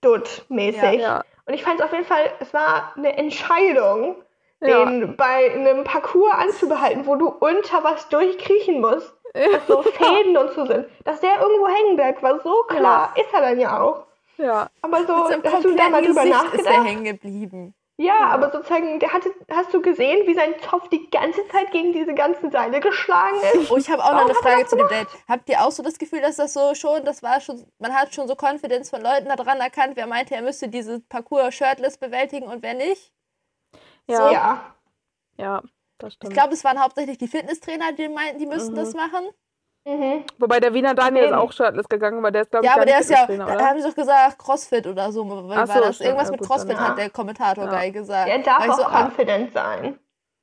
[0.02, 1.02] Dutt mäßig.
[1.02, 1.24] ja.
[1.46, 4.16] Und ich fand es auf jeden Fall, es war eine Entscheidung,
[4.62, 4.86] Ja.
[4.86, 10.52] den bei einem Parcours anzubehalten, wo du unter was durchkriechen musst, dass so Fäden und
[10.54, 10.86] so sind.
[11.06, 14.06] Dass der irgendwo hängen bleibt, war so klar, ist er dann ja auch.
[14.38, 15.14] Ja, Aber so,
[15.52, 16.86] hast du da mal drüber Gesicht ist er nachgedacht?
[16.86, 17.74] hängen geblieben.
[18.02, 21.92] Ja, aber sozusagen, der hatte, hast du gesehen, wie sein Zopf die ganze Zeit gegen
[21.92, 23.70] diese ganzen Seile geschlagen ist?
[23.70, 25.10] Oh, ich habe auch noch eine Frage zu dem Date.
[25.28, 28.16] Habt ihr auch so das Gefühl, dass das so schon, das war schon, man hat
[28.16, 32.48] schon so Confidence von Leuten daran erkannt, wer meinte, er müsste dieses Parcours shirtless bewältigen
[32.48, 33.12] und wer nicht?
[34.08, 34.76] ja, ja,
[35.38, 35.62] Ja.
[35.98, 36.34] das Ich stimmt.
[36.34, 39.28] glaube, es waren hauptsächlich die Fitnesstrainer, die meinten, die müssten das machen.
[39.90, 40.24] Mhm.
[40.38, 42.86] Wobei der Wiener Daniel ist auch shirtless gegangen, weil der ist, glaube ich, Ja, aber
[42.86, 45.24] der ist ja, da haben sie doch gesagt, Crossfit oder so.
[45.52, 46.00] Ach so, das?
[46.00, 46.96] Irgendwas ja, mit Crossfit dann, hat ja.
[46.96, 47.72] der Kommentator Ja.
[47.72, 48.28] geil gesagt.
[48.28, 49.98] Der darf auch so, ah, confident sein.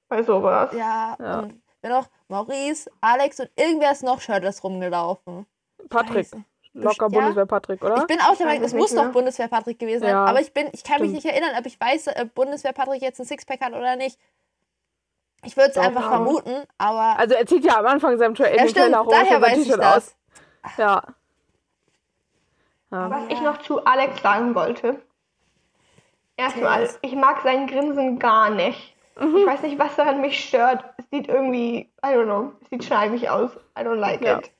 [0.09, 0.70] Bei sowas.
[0.72, 1.38] Ja, Ja.
[1.40, 5.46] und wenn auch Maurice, Alex und irgendwer ist noch shirtless rumgelaufen.
[5.88, 6.26] Patrick.
[6.72, 7.20] Locker Ja.
[7.20, 7.96] Bundeswehr Patrick, oder?
[7.98, 9.11] Ich bin auch der Meinung, es muss doch.
[9.12, 10.11] Bundeswehr Patrick gewesen sein.
[10.11, 11.24] Ja, aber ich bin, ich kann mich stimmt.
[11.24, 14.18] nicht erinnern, ob ich weiß, ob Bundeswehr Patrick jetzt ein Sixpack hat oder nicht.
[15.46, 16.09] Ich würde es einfach ja.
[16.09, 19.40] vermuten, aber also er zieht ja am Anfang seinem Tra ja, stimmt, Trailer auch daher
[19.40, 19.80] weiß ich das.
[19.80, 20.16] aus.
[20.76, 21.02] Ja.
[22.90, 23.11] ja.
[23.11, 25.00] Was ich noch zu Alex sagen wollte.
[26.37, 26.98] Erstmal, Yes.
[27.02, 28.94] ich mag sein Grinsen gar nicht.
[29.18, 30.85] Ich weiß nicht, was daran mich stört.
[30.98, 33.50] Es sieht irgendwie, I don't know, es sieht schleimig aus.
[33.78, 34.38] I don't like Ja.
[34.38, 34.50] it.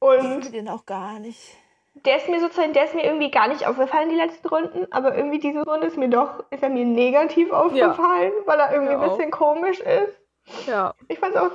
[0.00, 1.56] Und den auch gar nicht.
[2.04, 5.16] Der ist mir sozusagen, der ist mir irgendwie gar nicht aufgefallen die letzten Runden, aber
[5.16, 9.00] irgendwie diese Runde ist mir doch, ist er mir negativ aufgefallen, weil er irgendwie ein
[9.00, 10.66] bisschen komisch ist.
[10.66, 10.94] ja.
[11.08, 11.50] Ich fand auch,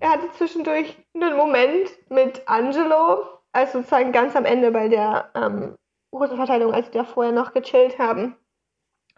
[0.00, 5.76] er hatte zwischendurch einen Moment mit Angelo, als sozusagen ganz am Ende bei der ähm,
[6.12, 8.36] großen Verteilung, als die da vorher noch gechillt haben,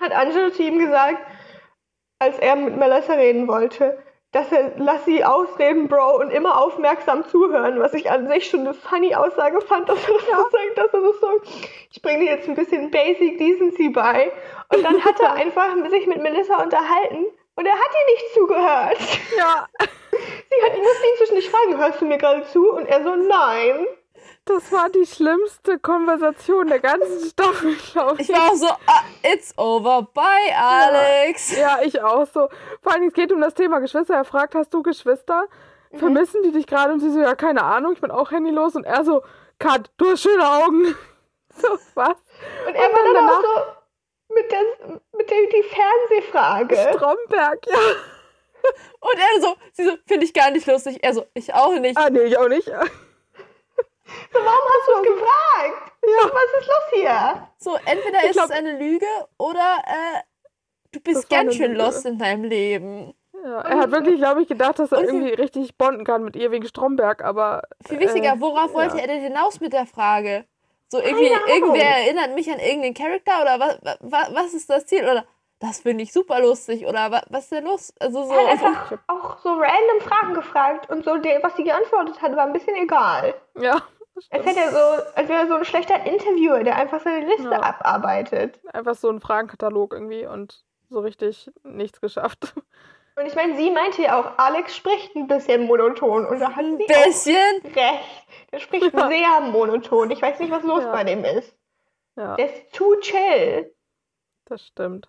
[0.00, 1.18] hat Angelo zu ihm gesagt,
[2.18, 7.26] als er mit Melissa reden wollte, dass er, lass sie ausreden, Bro, und immer aufmerksam
[7.28, 10.78] zuhören, was ich an sich schon eine funny Aussage fand, dass er das so sagt,
[10.78, 11.28] dass er das so,
[11.90, 14.32] ich bringe dir jetzt ein bisschen Basic Decency bei.
[14.74, 18.98] Und dann hat er einfach sich mit Melissa unterhalten und er hat ihr nicht zugehört.
[19.36, 19.68] Ja,
[20.12, 20.84] Sie hat, ihn
[21.16, 22.70] zwischendurch fragen, hörst du mir gerade zu?
[22.72, 23.86] Und er so, nein.
[24.44, 28.28] Das war die schlimmste Konversation der ganzen Staffel, glaube ich.
[28.28, 31.56] Ich war auch so, ah, it's over, bye Alex.
[31.56, 32.48] Ja, ich auch so.
[32.82, 34.14] Vor allem, es geht um das Thema Geschwister.
[34.14, 35.44] Er fragt, hast du Geschwister?
[35.90, 35.98] Mhm.
[35.98, 36.92] Vermissen die dich gerade?
[36.92, 38.74] Und sie so, ja, keine Ahnung, ich bin auch handylos.
[38.74, 39.22] Und er so,
[39.58, 40.94] Kat, du hast schöne Augen.
[41.54, 42.16] So, was?
[42.66, 44.62] Und er Und war dann dann auch so mit der,
[45.18, 46.76] mit der die Fernsehfrage.
[46.94, 47.78] Stromberg, ja.
[49.00, 51.00] Und er so, sie so, finde ich gar nicht lustig.
[51.02, 51.98] Er so, ich auch nicht.
[51.98, 52.70] Ah, nee, ich auch nicht.
[54.32, 55.92] So, warum hast du es gefragt?
[56.04, 56.30] Ja.
[56.32, 57.48] Was ist los hier?
[57.58, 59.06] So, entweder ist glaub- es eine Lüge
[59.38, 60.20] oder äh,
[60.92, 61.82] du bist ganz schön Lüge.
[61.84, 63.14] lost in deinem Leben.
[63.44, 66.22] Ja, er hat wirklich, glaube ich, gedacht, dass er Und sie- irgendwie richtig bonden kann
[66.24, 67.62] mit ihr wegen Stromberg, aber.
[67.86, 69.02] Viel wichtiger, äh, worauf wollte ja.
[69.02, 70.44] er denn hinaus mit der Frage?
[70.88, 75.02] So irgendwie, irgendwer erinnert mich an irgendeinen Charakter oder was, was, was ist das Ziel?
[75.04, 75.24] Oder
[75.58, 77.94] das finde ich super lustig oder was, was ist denn los?
[77.98, 78.32] Also so.
[78.32, 82.44] Er hat einfach auch so random Fragen gefragt und so, was sie geantwortet hat, war
[82.44, 83.34] ein bisschen egal.
[83.58, 83.80] Ja,
[84.30, 84.78] Als hätte so,
[85.14, 87.60] als wäre er so ein schlechter Interviewer, der einfach seine Liste Ja.
[87.60, 88.60] abarbeitet.
[88.72, 92.54] einfach so ein Fragenkatalog irgendwie und so richtig nichts geschafft.
[93.14, 96.64] Und ich meine, sie meinte ja auch, Alex spricht ein bisschen monoton und da hat
[96.64, 97.36] sie bisschen.
[97.60, 98.26] auch recht.
[98.50, 99.08] Der spricht Ja.
[99.08, 100.10] sehr monoton.
[100.10, 100.92] Ich weiß nicht, was los Ja.
[100.92, 101.54] bei dem ist.
[102.16, 103.74] Ja, Der ist zu chill.
[104.46, 105.08] das stimmt.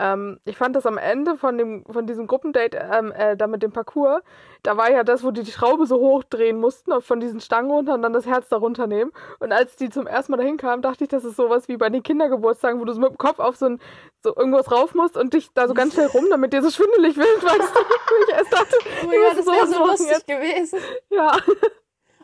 [0.00, 3.62] Ähm, ich fand das am Ende von dem von diesem Gruppendate ähm, äh, da mit
[3.62, 4.22] dem Parcours,
[4.62, 7.94] da war ja das, wo die die Schraube so hochdrehen mussten, von diesen Stangen runter
[7.94, 9.12] und dann das Herz darunter nehmen.
[9.38, 11.90] Und als die zum ersten Mal dahin kamen, dachte ich, das ist sowas wie bei
[11.90, 13.80] den Kindergeburtstagen, wo du so mit dem Kopf auf so ein
[14.22, 17.16] so irgendwas rauf musst und dich da so ganz schnell rum, damit dir so schwindelig
[17.16, 17.80] wird, weißt du?
[18.28, 20.26] Ich erst dachte, Oh mein Gott, das wäre so lustig jetzt.
[20.26, 20.78] gewesen.
[21.10, 21.36] Ja.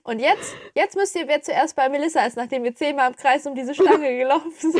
[0.07, 3.45] Und jetzt, jetzt müsst ihr, wer zuerst bei Melissa ist, nachdem wir zehnmal im Kreis
[3.45, 4.77] um diese Stange gelaufen sind.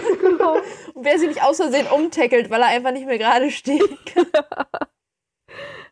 [0.95, 3.83] Und wer sie nicht aus Versehen umtackelt, weil er einfach nicht mehr gerade steht.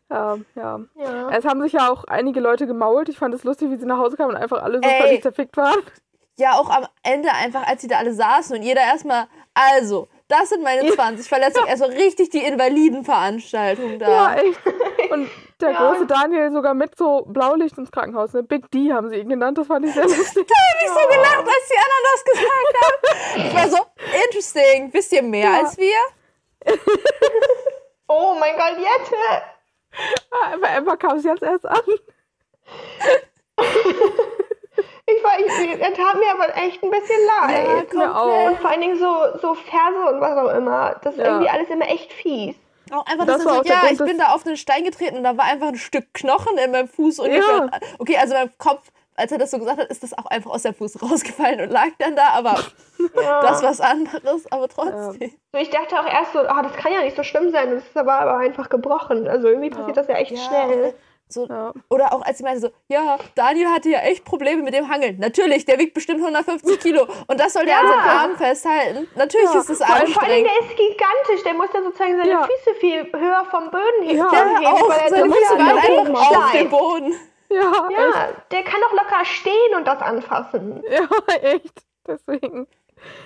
[0.07, 0.79] Ja, ja.
[0.95, 1.29] Ja.
[1.31, 3.09] Es haben sich ja auch einige Leute gemault.
[3.09, 5.01] Ich fand es lustig, wie sie nach Hause kamen und einfach alle so Ey.
[5.01, 5.79] völlig zerfickt waren.
[6.37, 10.49] Ja, auch am Ende einfach, als sie da alle saßen und jeder erstmal, also, das
[10.49, 11.69] sind meine 20 Verletzungen.
[11.69, 14.09] Also richtig die Invalidenveranstaltung da.
[14.09, 14.59] Ja, echt.
[15.11, 15.29] Und
[15.61, 15.77] der Ja.
[15.77, 18.33] große Daniel sogar mit so Blaulicht ins Krankenhaus.
[18.33, 18.43] Ne?
[18.43, 19.57] Big D haben sie ihn genannt.
[19.57, 20.47] Das fand ich sehr lustig.
[20.49, 23.47] hab ich so gelacht, als die anderen das gesagt haben.
[23.47, 23.77] Ich war so,
[24.25, 24.93] interesting.
[24.93, 25.57] Wisst ihr mehr Ja.
[25.59, 25.97] als wir?
[28.07, 29.15] Oh mein Gott, Jette!
[30.53, 31.79] Aber Emma kam es jetzt erst an.
[35.07, 37.93] Ich war, ich, er tat mir aber echt ein bisschen leid.
[37.93, 38.47] mir auch.
[38.47, 39.05] Und vor allen Dingen so,
[39.39, 40.95] so Verse und was auch immer.
[41.03, 41.27] Das ist Ja.
[41.27, 42.55] irgendwie alles immer echt fies.
[42.91, 44.83] Auch einfach, Das dass war er der ja, Grund, ich bin da auf einen Stein
[44.83, 47.19] getreten und da war einfach ein Stück Knochen in meinem Fuß.
[47.19, 47.47] Und ich Ja.
[47.71, 50.51] war, okay, also mein Kopf, als er das so gesagt hat, ist das auch einfach
[50.51, 52.59] aus dem Fuß rausgefallen und lag dann da, aber
[53.15, 53.41] Ja.
[53.41, 55.31] das was anderes, aber trotzdem.
[55.51, 57.69] So, ich dachte auch erst so, ah, das kann ja nicht so schlimm sein.
[57.71, 59.27] Das ist aber, aber einfach gebrochen.
[59.27, 60.37] Also irgendwie passiert das ja echt Ja.
[60.37, 60.93] schnell.
[61.27, 61.73] So, Ja.
[61.89, 65.17] Oder auch als sie meinte so, ja, Daniel hatte ja echt Probleme mit dem Hangeln.
[65.19, 67.91] Natürlich, der wiegt bestimmt 150 Kilo und das soll der an Ja.
[67.93, 69.07] seinen Arm festhalten.
[69.15, 70.49] Natürlich Ja, ist es allem- Vor allem, anstrengend.
[70.51, 71.43] der ist gigantisch.
[71.43, 72.43] Der muss dann sozusagen seine Ja.
[72.43, 74.17] Füße viel höher vom Boden heben.
[74.19, 76.69] Ja, Ja, auch, weil seine das Füße waren einfach auf dem.
[76.69, 77.13] Boden.
[77.49, 77.89] Ja.
[77.89, 80.83] Ja, der kann doch locker stehen und das anfassen.
[80.89, 81.07] Ja,
[81.41, 81.83] echt.
[82.07, 82.67] Deswegen.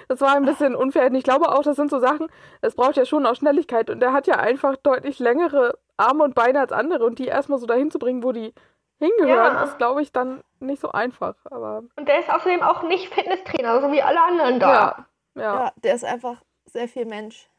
[0.07, 1.05] Das war ein bisschen unfair.
[1.07, 2.29] Und ich glaube auch, das sind so Sachen,
[2.61, 3.89] es braucht ja schon auch Schnelligkeit.
[3.89, 7.05] Und der hat ja einfach deutlich längere Arme und Beine als andere.
[7.05, 8.53] Und die erstmal so dahin zu bringen, wo die
[8.99, 9.63] hingehören, Ja.
[9.63, 11.35] ist, glaube ich, dann nicht so einfach.
[11.45, 14.69] Aber Und der ist außerdem auch nicht Fitnesstrainer, so wie alle anderen da.
[14.71, 17.49] ja, ja, Ja, der ist einfach sehr viel Mensch.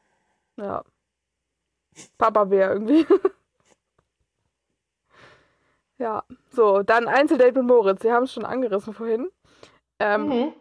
[0.57, 0.83] ja.
[2.19, 3.05] Papa-Bär irgendwie.
[5.99, 8.03] ja, so, dann Einzeldate mit Moritz.
[8.03, 9.29] Sie haben es schon angerissen vorhin.
[9.99, 10.53] Ähm, Mhm.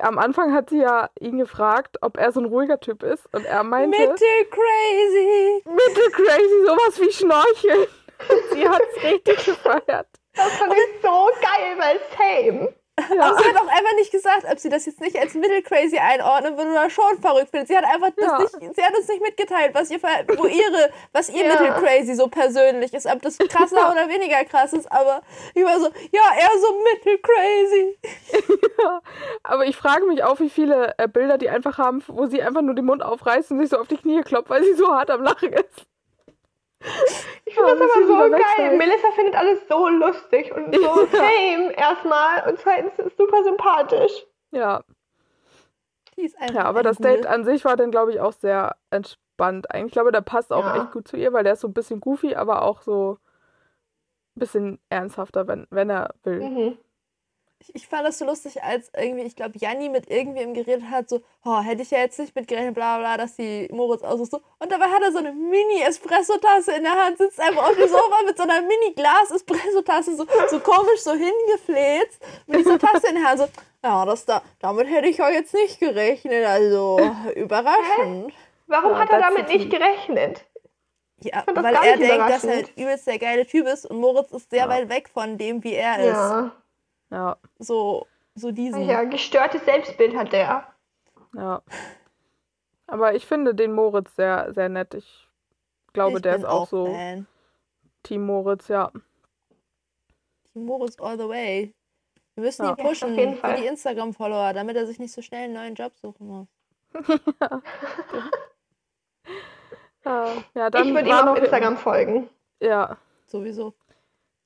[0.00, 3.26] Am Anfang hat sie ja ihn gefragt, ob er so ein ruhiger Typ ist.
[3.32, 5.62] Und er meinte, Mitte crazy.
[5.66, 7.86] Mitte crazy, sowas wie Schnorcheln.
[8.52, 10.08] sie hat es richtig gefeiert.
[10.34, 12.74] Das fand ich so geil, weil same.
[13.20, 15.98] Aber sie hat auch einfach nicht gesagt, ob sie das jetzt nicht als Middle Crazy
[15.98, 17.66] einordnen würde oder schon verrückt findet.
[17.68, 18.38] Sie hat einfach das Ja.
[18.38, 19.98] nicht, sie hat uns nicht mitgeteilt, was ihr,
[20.36, 21.52] wo ihre, was ihr Ja.
[21.52, 24.90] Middle Crazy so persönlich ist, ob das krasser oder weniger krass ist.
[24.92, 25.22] Aber
[25.54, 27.98] ich war so, ja, eher so Middle Crazy.
[29.42, 32.62] Aber ich frage mich auch, wie viele äh, Bilder die einfach haben, wo sie einfach
[32.62, 35.10] nur den Mund aufreißt und sich so auf die Knie kloppt, weil sie so hart
[35.10, 35.86] am Lachen ist.
[37.46, 38.32] Ich finde Ja, das das aber so geil.
[38.32, 38.78] wegfällt.
[38.78, 40.80] Melissa findet alles so lustig und so
[41.12, 44.26] same erstmal und zweitens ist super sympathisch.
[44.50, 44.82] Ja,
[46.16, 46.98] Die ist einfach ja aber das.
[46.98, 49.70] Date an sich war dann, glaube ich, auch sehr entspannt.
[49.70, 50.82] Eigentlich glaube der passt auch Ja.
[50.82, 53.18] echt gut zu ihr, weil der ist so ein bisschen goofy, aber auch so
[54.36, 56.40] ein bisschen ernsthafter, wenn, wenn er will.
[56.40, 56.78] Mhm.
[57.66, 61.08] Ich, ich fand das so lustig, als irgendwie, ich glaube, Janni mit irgendwem geredet hat,
[61.08, 64.32] so, oh, hätte ich ja jetzt nicht mitgerechnet, bla bla, dass die Moritz aussucht.
[64.32, 64.40] So.
[64.58, 68.22] Und dabei hat er so eine Mini-Espresso-Tasse in der Hand, sitzt einfach auf dem Sofa
[68.26, 73.38] mit so einer Mini-Glas-Espresso-Tasse, so, so komisch so hingefläzt, mit dieser Tasse in der Hand,
[73.40, 73.46] so,
[73.82, 76.98] ja, das da, damit hätte ich ja jetzt nicht gerechnet, also
[77.34, 78.32] überraschend.
[78.66, 80.44] Warum Ja, hat er damit nicht gerechnet?
[81.20, 84.60] Ja, weil er denkt, dass er übelst der geile Typ ist und Moritz ist sehr
[84.64, 84.68] Ja.
[84.68, 86.06] weit weg von dem, wie er ist.
[86.06, 86.52] Ja.
[87.10, 88.82] Ja, So, so diesen.
[88.86, 90.66] Ja, gestörtes Selbstbild hat der.
[91.34, 91.62] ja.
[92.86, 94.92] Aber ich finde den Moritz sehr, sehr nett.
[94.94, 95.26] Ich
[95.94, 97.26] glaube, ich der bin ist auch so Fan.
[98.02, 98.90] Team Moritz, ja.
[100.52, 101.72] Team Moritz all the way.
[102.34, 102.72] Wir müssen Ja.
[102.72, 105.54] ihn Ja, pushen auf jeden für die Instagram-Follower, damit er sich nicht so schnell einen
[105.54, 106.48] neuen Job suchen muss.
[110.04, 112.28] Ja, ja dann ich würde ihm auf Instagram folgen.
[112.60, 113.72] Ja, Sowieso.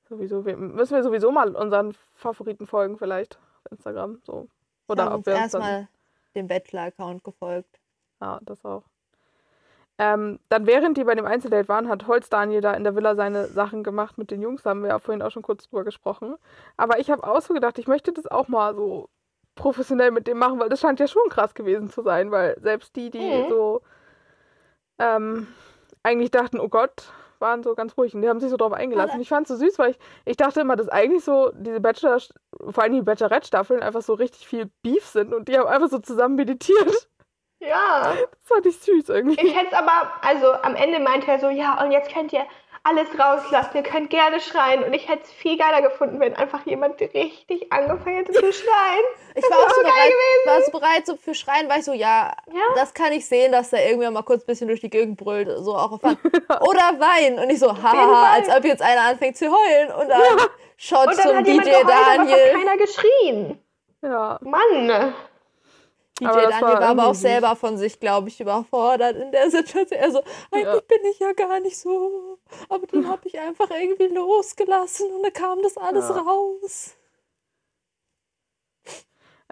[0.09, 0.45] Sowieso.
[0.45, 4.19] Wir, müssen wir sowieso mal unseren Favoriten folgen, vielleicht auf Instagram.
[4.23, 4.47] So.
[4.87, 5.61] Oder habe ob uns wir uns dann.
[5.61, 5.87] erstmal
[6.35, 7.79] dem Bachelor-Account gefolgt.
[8.21, 8.83] Ja, das auch.
[9.97, 13.15] Ähm, dann während die bei dem Einzeldate waren, hat Holz Daniel da in der Villa
[13.15, 16.35] seine Sachen gemacht mit den Jungs, haben wir ja vorhin auch schon kurz drüber gesprochen.
[16.77, 19.09] Aber ich habe auch so gedacht, ich möchte das auch mal so
[19.55, 22.95] professionell mit dem machen, weil das scheint ja schon krass gewesen zu sein, weil selbst
[22.95, 23.49] die, die Mhm.
[23.49, 23.81] so
[24.99, 25.47] ähm,
[26.01, 29.13] eigentlich dachten, oh Gott, waren so ganz ruhig und die haben sich so drauf eingelassen.
[29.15, 31.79] Oder- Ich fand es so süß, weil ich, ich dachte immer, dass eigentlich so diese
[31.79, 32.19] Bachelor,
[32.69, 35.99] vor allem die Bachelorette-Staffeln einfach so richtig viel Beef sind und die haben einfach so
[35.99, 37.09] zusammen meditiert.
[37.61, 38.13] Ja.
[38.15, 39.45] Das fand ich süß irgendwie.
[39.45, 42.45] Ich hätte es aber, also am Ende meinte er so, ja, und jetzt könnt ihr
[42.89, 44.83] alles rauslassen, ihr könnt gerne schreien.
[44.83, 49.03] Und ich hätte es viel geiler gefunden, wenn einfach jemand richtig angefangen hätte zu schreien.
[49.35, 50.45] Ich Das war auch so bereit, gewesen.
[50.45, 52.61] war so bereit so für Schreien, war ich so, ja, Ja.
[52.75, 55.49] das kann ich sehen, dass da irgendwer mal kurz ein bisschen durch die Gegend brüllt,
[55.59, 56.01] so auch auf.
[56.03, 57.39] Oder weinen.
[57.39, 59.91] Und ich so, haha, als ob jetzt einer anfängt zu heulen.
[59.91, 60.21] Und dann
[60.77, 62.53] Shot Und dann zum DJ jemand geheult, aber es hat Daniel.
[62.53, 63.63] keiner geschrien.
[64.01, 65.13] Ja, Mann.
[66.19, 69.49] DJ Aber Daniel war war, aber auch selber von sich, glaube ich, überfordert in der
[69.49, 69.99] Situation.
[69.99, 70.79] Er so, eigentlich Ja.
[70.81, 72.39] bin ich ja gar nicht so.
[72.69, 76.19] Aber dann habe ich einfach irgendwie losgelassen und dann kam das alles Ja.
[76.21, 76.95] raus.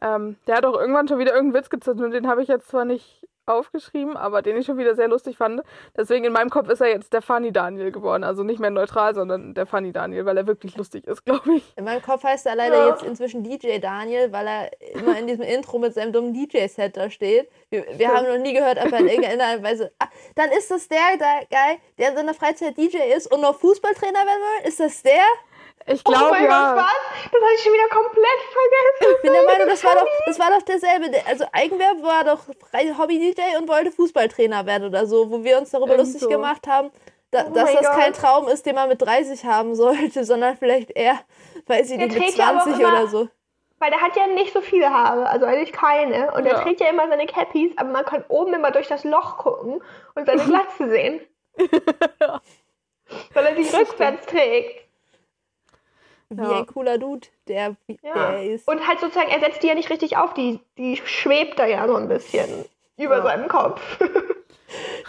[0.02, 2.68] ähm, der hat auch irgendwann schon wieder irgendeinen Witz gezündet und den habe ich jetzt
[2.70, 5.62] zwar nicht aufgeschrieben, aber den ich schon wieder sehr lustig fand.
[5.96, 8.24] Deswegen in meinem Kopf ist er jetzt der Funny Daniel geworden.
[8.24, 11.74] Also nicht mehr neutral, sondern der Funny Daniel, weil er wirklich lustig ist, glaube ich.
[11.78, 12.90] In meinem Kopf heißt er leider Ja.
[12.90, 17.10] jetzt inzwischen DJ Daniel, weil er immer in diesem Intro mit seinem dummen DJ-Set da
[17.10, 17.50] steht.
[17.70, 19.92] Wir, wir haben noch nie gehört, ob er in irgendeiner Weise.
[20.00, 23.58] Ah, dann ist das der, der Guy, der in seiner Freizeit DJ ist und noch
[23.60, 24.28] Fußballtrainer werden
[24.64, 24.68] will?
[24.70, 25.24] Ist das der?
[25.90, 26.74] Ich Oh glaube mein ja.
[26.74, 27.32] Gott, was?
[27.32, 29.16] Das hatte ich schon wieder komplett vergessen.
[29.16, 31.10] Ich bin der Meinung, das war doch, das war doch derselbe.
[31.10, 35.58] Der- Also Eigenwer war doch frei- Hobby-DJ und wollte Fußballtrainer werden oder so, wo wir
[35.58, 36.92] uns darüber Irgend lustig gemacht haben,
[37.32, 38.22] da, Oh dass das kein Gott.
[38.22, 41.20] Traum ist, den man mit 30 haben sollte, sondern vielleicht eher,
[41.56, 43.30] ich Der nicht, mit trägt ja aber auch 20 immer- oder so.
[43.80, 46.32] Weil der hat ja nicht so viele Haare, also eigentlich keine.
[46.34, 46.54] Und Ja.
[46.54, 49.82] er trägt ja immer seine Cappies, aber man kann oben immer durch das Loch gucken
[50.16, 51.22] und seine Glatze sehen.
[53.34, 54.87] Weil er die rückwärts trägt.
[56.30, 56.58] Wie Ja.
[56.60, 58.32] ein cooler Dude, der, Ja.
[58.32, 58.68] der ist.
[58.68, 61.88] Und halt sozusagen, er setzt die ja nicht richtig auf, die, die schwebt da ja
[61.88, 62.66] so ein bisschen
[62.98, 63.24] über Ja.
[63.24, 63.82] seinem Kopf.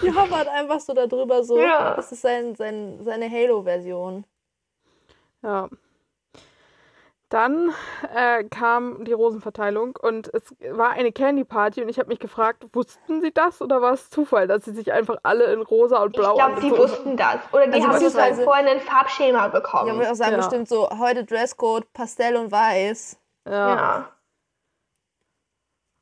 [0.03, 1.59] Die hovert einfach so darüber so.
[1.59, 1.97] Ja.
[1.97, 4.25] Das ist sein, sein, seine Halo-Version.
[5.43, 5.69] Ja.
[7.31, 7.75] Dann
[8.15, 12.65] äh, kam die Rosenverteilung und es war eine Candy Party und ich habe mich gefragt,
[12.73, 16.15] wussten sie das oder war es Zufall, dass sie sich einfach alle in rosa und
[16.15, 17.37] Ich blau glaube, die angezogen wussten das.
[17.53, 19.99] Oder die Also haben beziehungsweise- vorher ein Farbschema Ja, bekommen.
[19.99, 20.39] würde auch sagen, Ja.
[20.39, 23.19] bestimmt so, heute Dresscode, Pastell und Weiß.
[23.47, 24.13] Ja, ja.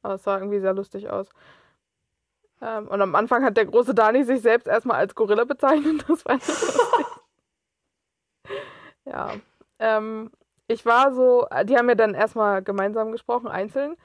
[0.02, 1.28] aber es sah irgendwie sehr lustig aus.
[2.62, 6.04] Ähm, und am Anfang hat der große Dani sich selbst erstmal als Gorilla bezeichnet.
[6.08, 7.06] Das fand ich lustig.
[9.06, 9.32] ja.
[9.80, 10.30] Ähm,
[10.68, 13.96] ich war so, die haben ja dann erstmal gemeinsam gesprochen, einzeln,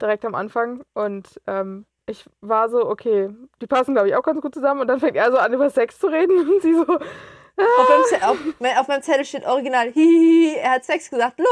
[0.00, 0.82] direkt am Anfang.
[0.94, 4.80] Und ähm, ich war so, okay, die passen, glaube ich, auch ganz gut zusammen.
[4.80, 6.36] Und dann fängt er so an, über Sex zu reden.
[6.50, 8.38] Und sie so, Auf meinem, Ze- auf,
[8.80, 11.46] auf meinem Zettel steht original, hihihi, er hat Sex gesagt, lol.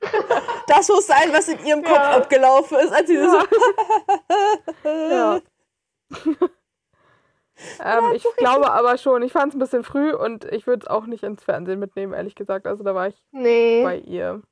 [0.66, 2.16] Das muss sein, was in ihrem Kopf Ja.
[2.16, 3.38] abgelaufen ist, als sie so,
[4.84, 5.40] ja.
[7.84, 10.90] ähm, ich glaube aber schon, ich fand es ein bisschen früh und ich würde es
[10.90, 12.66] auch nicht ins Fernsehen mitnehmen, ehrlich gesagt.
[12.66, 13.82] Also da war ich Nee.
[13.84, 14.42] bei ihr.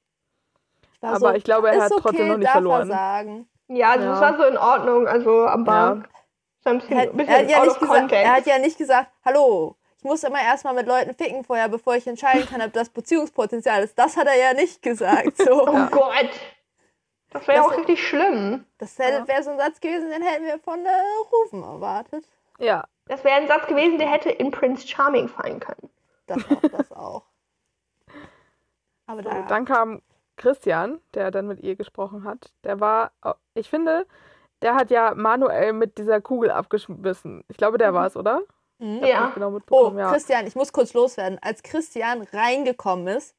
[1.00, 2.90] war Aber ich glaube, er hat okay, trotzdem noch nicht darf verloren.
[2.90, 3.48] Er sagen.
[3.68, 4.14] Ja, also Ja.
[4.14, 5.72] es war so in Ordnung, also am Ja.
[5.90, 6.08] Bank.
[6.62, 8.78] So ein bisschen, Er, hat- bisschen er, hat ja nicht gesagt, er hat ja nicht
[8.78, 12.72] gesagt, hallo, ich muss immer erstmal mit Leuten ficken vorher, bevor ich entscheiden kann, ob
[12.74, 13.98] das Beziehungspotenzial ist.
[13.98, 15.38] Das hat er ja nicht gesagt.
[15.38, 15.62] So.
[15.68, 16.28] oh Gott.
[17.30, 18.66] Das wäre ja Das- auch richtig schlimm.
[18.78, 20.90] Das wäre so ein Satz gewesen, den hätten wir von äh,
[21.32, 22.24] Rufen erwartet.
[22.60, 25.90] Ja, Das wäre ein Satz gewesen, der hätte in Prince Charming fallen können.
[26.26, 27.22] Das auch, das auch.
[29.06, 30.02] Aber da, Dann kam
[30.36, 32.52] Christian, der dann mit ihr gesprochen hat.
[32.64, 33.12] Der war,
[33.54, 34.06] ich finde,
[34.62, 37.44] der hat ja Manuel mit dieser Kugel abgeschmissen.
[37.48, 38.42] Ich glaube, der war es, oder?
[38.78, 39.04] Mhm.
[39.04, 39.30] Ja.
[39.34, 40.10] genau Oh, ja.
[40.10, 41.38] Christian, ich muss kurz loswerden.
[41.42, 43.34] Als Christian reingekommen ist,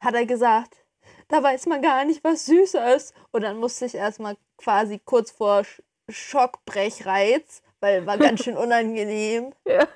[0.00, 0.84] hat er gesagt,
[1.28, 3.14] da weiß man gar nicht, was süßer ist.
[3.30, 9.52] Und dann musste ich erstmal quasi kurz vor Sch Schockbrechreiz, weil war ganz schön unangenehm.
[9.66, 9.86] Ja.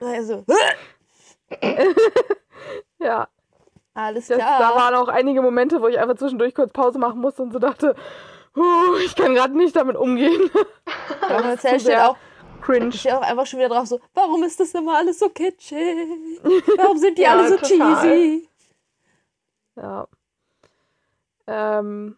[0.00, 0.44] Also,
[2.98, 3.28] ja.
[3.94, 4.58] alles Das, klar.
[4.58, 7.58] da waren auch einige Momente, wo ich einfach zwischendurch kurz Pause machen musste und so
[7.60, 7.94] dachte,
[8.56, 10.50] "Huh, ich kann gerade nicht damit umgehen.
[11.58, 12.16] Zu steht sehr auch,
[12.62, 12.90] Cringe.
[12.92, 16.40] steht auch einfach schon wieder drauf so, warum ist das immer alles so kitschig?
[16.76, 17.68] Warum sind die Ja, alle so total.
[18.02, 18.48] cheesy?
[19.76, 20.08] Ja.
[21.46, 22.16] Ähm,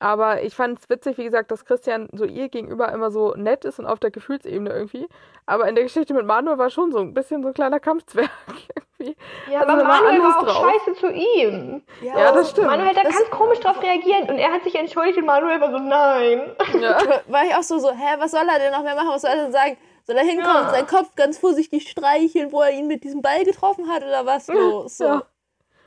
[0.00, 3.64] aber ich fand es witzig, wie gesagt, dass Christian so ihr gegenüber immer so nett
[3.64, 5.08] ist und auf der Gefühlsebene irgendwie.
[5.46, 8.30] Aber in der Geschichte mit Manuel war schon so ein bisschen so ein kleiner Kampfzwerg
[8.98, 9.16] irgendwie.
[9.50, 10.70] Ja, Also aber Manuel war auch drauf.
[10.84, 11.82] scheiße zu ihm.
[12.02, 12.68] Ja, das stimmt.
[12.68, 15.60] Manuel hat da Das- ganz komisch drauf reagiert und er hat sich entschuldigt und Manuel
[15.60, 16.54] war so, nein.
[16.80, 16.98] Ja.
[17.28, 19.08] war ich auch so, so, hä, was soll er denn noch mehr machen?
[19.10, 19.76] Was soll er denn sagen?
[20.04, 20.60] Soll er hinkommen Ja.
[20.62, 24.24] und seinen Kopf ganz vorsichtig streicheln, wo er ihn mit diesem Ball getroffen hat oder
[24.24, 24.46] was?
[24.46, 25.22] So, so, Ja.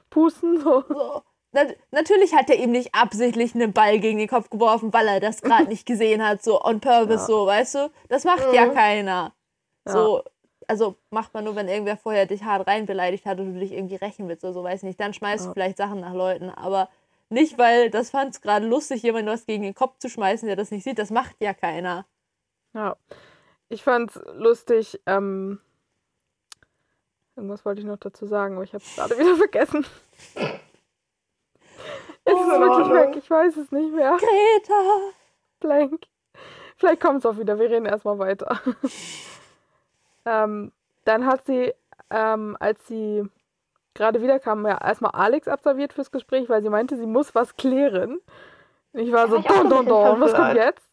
[0.10, 0.84] Pusten, so.
[0.88, 1.21] so.
[1.53, 5.19] Na, natürlich hat er ihm nicht absichtlich einen Ball gegen den Kopf geworfen, weil er
[5.19, 7.25] das gerade nicht gesehen hat, so on purpose, Ja.
[7.25, 7.91] so, weißt du?
[8.09, 8.73] Das macht ja Mhm.
[8.73, 9.33] keiner.
[9.85, 9.91] Ja.
[9.93, 10.23] So,
[10.67, 13.73] also macht man nur, wenn irgendwer vorher dich hart rein beleidigt hat und du dich
[13.73, 14.99] irgendwie rächen willst oder so, weiß nicht.
[14.99, 15.53] Dann schmeißt du Ja.
[15.53, 16.87] vielleicht Sachen nach Leuten, aber
[17.29, 20.55] nicht, weil das fand es gerade lustig, jemand was gegen den Kopf zu schmeißen, der
[20.55, 20.99] das nicht sieht.
[20.99, 22.05] Das macht ja keiner.
[22.73, 22.95] Ja.
[23.67, 25.59] Ich fand's lustig, ähm.
[27.35, 29.85] Irgendwas wollte ich noch dazu sagen, aber ich habe es gerade wieder vergessen.
[32.23, 34.17] Es ist in wirklich weg, ich weiß es nicht mehr.
[34.17, 35.13] Greta!
[35.60, 36.01] Blank.
[36.77, 38.60] Vielleicht kommt es auch wieder, wir reden erstmal weiter.
[40.25, 40.71] ähm,
[41.05, 41.73] dann hat sie,
[42.10, 43.23] ähm, als sie
[43.93, 48.19] gerade wiederkam, ja erstmal Alex absolviert fürs Gespräch, weil sie meinte, sie muss was klären.
[48.93, 50.88] Ich war Ja, so, ich don, don, don, was kommt jetzt?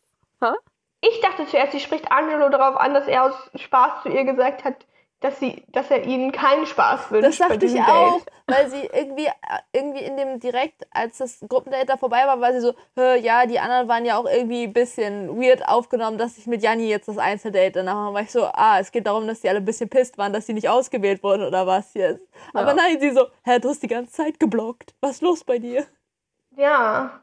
[1.01, 4.65] Ich dachte zuerst, sie spricht Angelo darauf an, dass er aus Spaß zu ihr gesagt
[4.65, 4.85] hat,
[5.21, 7.41] dass, sie, dass er ihnen keinen Spaß wünscht.
[7.41, 8.33] Das dachte ich diesem auch, Date.
[8.47, 9.33] weil sie irgendwie, äh,
[9.73, 13.45] irgendwie in dem direkt, als das Gruppendate da vorbei war, war sie so, "Hä, ja,
[13.47, 17.09] die anderen waren ja auch irgendwie ein bisschen weird aufgenommen, dass ich mit Janni jetzt
[17.09, 19.89] das Einzeldate danach war ich so, ah, es geht darum, dass die alle ein bisschen
[19.91, 22.23] pisst waren, dass sie nicht ausgewählt wurden oder was jetzt.
[22.55, 22.75] Aber Ja.
[22.75, 24.95] nein, sie so, hä, du hast die ganze Zeit geblockt.
[25.01, 25.85] Was ist los bei dir?
[26.57, 27.23] Ja.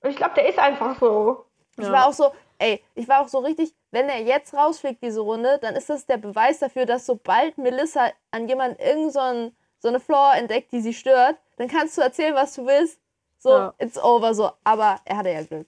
[0.00, 1.44] Und ich glaube, der ist einfach so.
[1.76, 1.92] Ich Ja.
[1.92, 5.58] war auch so, ey, ich war auch so richtig, wenn er jetzt rausfliegt, diese Runde,
[5.62, 9.88] dann ist das der Beweis dafür, dass sobald Melissa an jemanden irgend so, ein, so
[9.88, 12.98] eine Flaw entdeckt, die sie stört, dann kannst du erzählen, was du willst.
[13.38, 13.74] So, Ja.
[13.78, 14.50] it's over, so.
[14.64, 15.66] Aber er hatte ja Glück.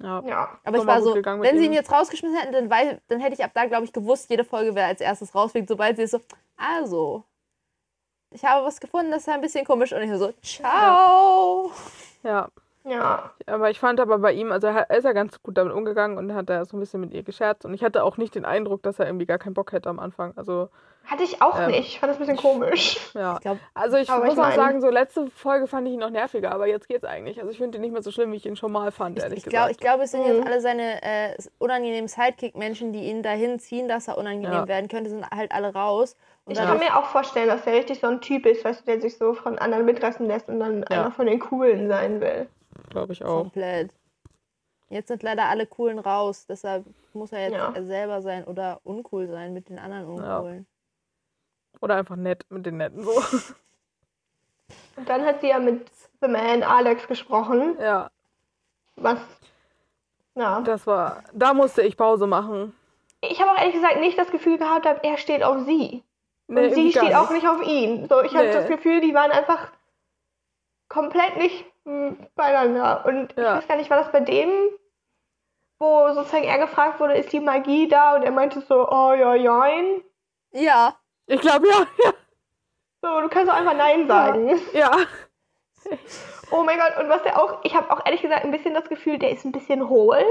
[0.00, 0.22] Ja.
[0.26, 0.58] Ja.
[0.64, 3.42] Aber ich war so, wenn sie ihn jetzt rausgeschmissen hätten, dann, wei- dann hätte ich
[3.44, 6.20] ab da, glaube ich, gewusst, jede Folge, wer als erstes rausfliegt, sobald sie ist so,
[6.56, 7.24] also,
[8.30, 9.92] ich habe was gefunden, das ist ein bisschen komisch.
[9.92, 11.72] Und ich so, ciao.
[12.22, 12.30] Ja.
[12.30, 12.48] Ja.
[13.46, 16.34] Aber ich fand aber bei ihm, also er ist ja ganz gut damit umgegangen und
[16.34, 17.64] hat da so ein bisschen mit ihr gescherzt.
[17.64, 19.98] Und ich hatte auch nicht den Eindruck, dass er irgendwie gar keinen Bock hätte am
[19.98, 20.32] Anfang.
[20.36, 20.68] Also,
[21.06, 21.68] Hatte ich auch Ähm.
[21.70, 21.88] nicht.
[21.88, 22.98] Ich fand das ein bisschen komisch.
[23.14, 23.38] ja.
[23.42, 26.00] Ich Also ich Aber muss ich auch meine- sagen, so letzte Folge fand ich ihn
[26.00, 27.38] noch nerviger, aber jetzt geht's eigentlich.
[27.38, 29.38] Also ich finde ihn nicht mehr so schlimm, wie ich ihn schon mal fand, ehrlich
[29.38, 29.70] ich, glaub, gesagt.
[29.70, 30.34] ich glaube, es sind Mhm.
[30.34, 34.68] jetzt alle seine äh, unangenehmen Sidekick-Menschen, die ihn dahin ziehen, dass er unangenehm Ja.
[34.68, 36.14] werden könnte, sind halt alle raus.
[36.44, 38.92] Und Ich kann mir auch vorstellen, dass der richtig so ein Typ ist, weißt du,
[38.92, 41.02] der sich so von anderen mitreißen lässt und dann Ja.
[41.02, 42.48] einer von den Coolen sein will.
[42.90, 43.42] Glaube ich auch.
[43.42, 43.92] komplett.
[44.90, 47.72] Jetzt sind leider alle Coolen raus, deshalb muss er jetzt Ja.
[47.74, 50.38] er selber sein oder uncool sein mit den anderen Ja.
[50.38, 50.66] Uncoolen.
[51.80, 53.10] Oder einfach nett mit den Netten so.
[54.96, 58.10] Und dann hat sie ja mit The Man Alex gesprochen, ja,
[58.96, 59.18] was.
[60.34, 60.60] Ja.
[60.62, 61.22] das war.
[61.32, 62.74] Da musste ich Pause machen.
[63.20, 66.02] Ich habe auch ehrlich gesagt nicht das Gefühl gehabt, er steht auf sie.
[66.46, 68.08] Nee, und sie steht auch nicht auf ihn.
[68.08, 68.52] So, ich habe Nee.
[68.54, 69.70] das Gefühl, die waren einfach
[70.88, 71.64] komplett nicht
[72.34, 73.04] beieinander.
[73.06, 73.56] Und ich Ja.
[73.56, 74.50] weiß gar nicht, war das bei dem,
[75.78, 78.14] wo sozusagen er gefragt wurde, ist die Magie da?
[78.16, 80.02] Und er meinte so, oh ja, jein.
[80.52, 82.12] Ja, Ich glaube ja, ja,
[83.02, 84.60] So, du kannst auch einfach Nein sagen.
[84.72, 84.90] ja.
[86.50, 88.88] Oh mein Gott, und was der auch, ich habe auch ehrlich gesagt ein bisschen das
[88.88, 90.22] Gefühl, der ist ein bisschen hohl.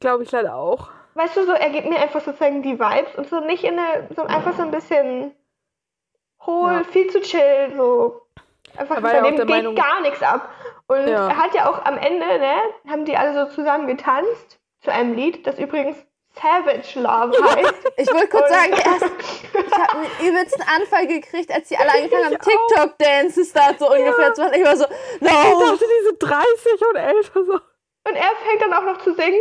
[0.00, 0.88] Glaube ich leider auch.
[1.14, 4.08] Weißt du, so, er gibt mir einfach sozusagen die Vibes und so nicht in eine,
[4.16, 5.34] so einfach so ein bisschen
[6.46, 6.84] hohl, Ja.
[6.84, 8.21] viel zu chill, so.
[8.76, 10.48] Einfach Er war bei ja dem geht Meinung- gar nichts ab.
[10.86, 11.28] Und Ja.
[11.28, 12.54] er hat ja auch am Ende, ne,
[12.88, 15.96] haben die alle so zusammen getanzt zu einem Lied, das übrigens
[16.34, 17.92] Savage Love heißt.
[17.98, 19.12] ich wollte kurz Und- sagen, erst,
[19.54, 22.38] ich habe einen übelsten Anfall gekriegt, als die alle angefangen haben, Ich.
[22.40, 24.54] TikTok-Dances da so ungefähr zu machen.
[24.54, 25.28] Ich war so, Ich no!
[25.28, 27.52] dachte, die sind 30 und älter so.
[28.04, 29.40] Und er fängt dann auch noch zu singen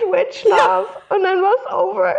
[0.00, 0.88] Sandwich Love.
[1.10, 2.14] Und dann war's over.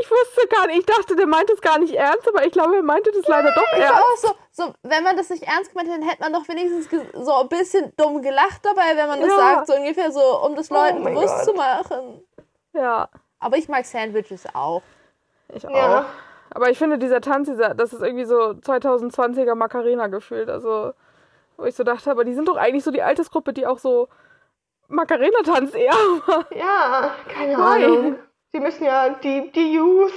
[0.00, 2.76] Ich wusste gar nicht, ich dachte, der meint es gar nicht ernst, aber ich glaube,
[2.76, 3.92] er meinte das leider doch ernst.
[4.00, 7.34] auch so, so, wenn man das nicht ernst gemeint hätte, hätte man doch wenigstens so
[7.34, 9.36] ein bisschen dumm gelacht dabei, wenn man das Ja.
[9.36, 11.44] sagt, so ungefähr so, um das Leuten mein bewusst Gott.
[11.46, 12.22] zu machen.
[12.72, 13.08] Ja,
[13.40, 14.82] Aber ich mag Sandwiches auch.
[15.52, 15.74] ich auch.
[15.74, 16.06] Ja.
[16.52, 20.48] Aber ich finde, dieser Tanz, dieser, das ist irgendwie so 2020er Macarena gefühlt.
[20.48, 20.92] Also,
[21.56, 24.08] wo ich so dachte, aber die sind doch eigentlich so die Altersgruppe, die auch so
[24.88, 25.92] Macarena tanzt eher.
[26.54, 27.56] Ja, keine?
[27.56, 28.18] Ahnung.
[28.52, 30.12] Sie müssen ja die, die Youth.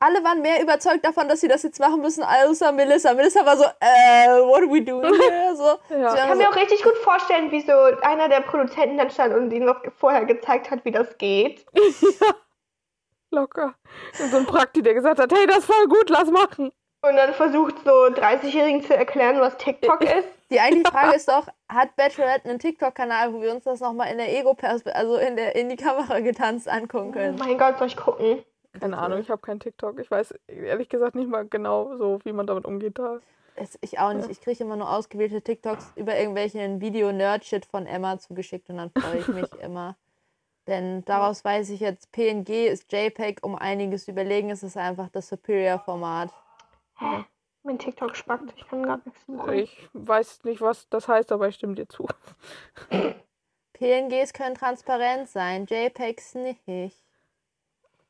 [0.00, 3.14] Alle waren mehr überzeugt davon, dass sie das jetzt machen müssen, außer Melissa.
[3.14, 5.56] Melissa war so, äh, what are we doing here?
[5.56, 6.14] So, Ja.
[6.14, 7.72] Ich kann so, mir auch richtig gut vorstellen, wie so
[8.02, 11.64] einer der Produzenten dann stand und ihnen noch vorher gezeigt hat, wie das geht.
[13.30, 13.74] Locker.
[14.20, 16.72] Und so ein Prakti, der gesagt hat, hey, das ist voll gut, lass machen.
[17.06, 20.28] Und dann versucht so 30-Jährigen zu erklären, was TikTok ist.
[20.50, 24.16] Die eigentliche Frage ist doch, hat Bachelorette einen TikTok-Kanal, wo wir uns das nochmal in
[24.16, 27.36] der Ego-Perspektive, also in, der, in die Kamera getanzt angucken Oh können?
[27.38, 28.42] mein Gott, soll ich gucken?
[28.80, 30.00] Keine Ahnung, ich habe kein TikTok.
[30.00, 33.18] Ich weiß ehrlich gesagt nicht mal genau so, wie man damit umgeht da.
[33.54, 34.30] Es, ich auch nicht.
[34.30, 39.18] Ich kriege immer nur ausgewählte TikToks über irgendwelchen Video-Nerd-Shit von Emma zugeschickt und dann freue
[39.18, 39.96] ich mich immer.
[40.66, 44.50] Denn daraus weiß ich jetzt, PNG ist JPEG um einiges überlegen.
[44.50, 46.30] Es ist einfach das Superior-Format.
[46.98, 47.24] Hä?
[47.62, 48.52] Mein TikTok spackt.
[48.56, 49.52] Ich kann gar nichts suchen.
[49.54, 52.06] Ich weiß nicht, was das heißt, aber ich stimme dir zu.
[53.72, 57.02] PNGs können transparent sein, JPEGs nicht.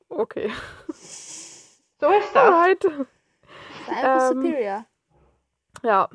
[0.08, 0.52] Okay.
[2.00, 2.42] So ist das.
[2.42, 2.84] Alright.
[2.84, 3.08] Das ist
[3.88, 4.84] einfach Ähm, Superior.
[5.82, 6.08] Ja.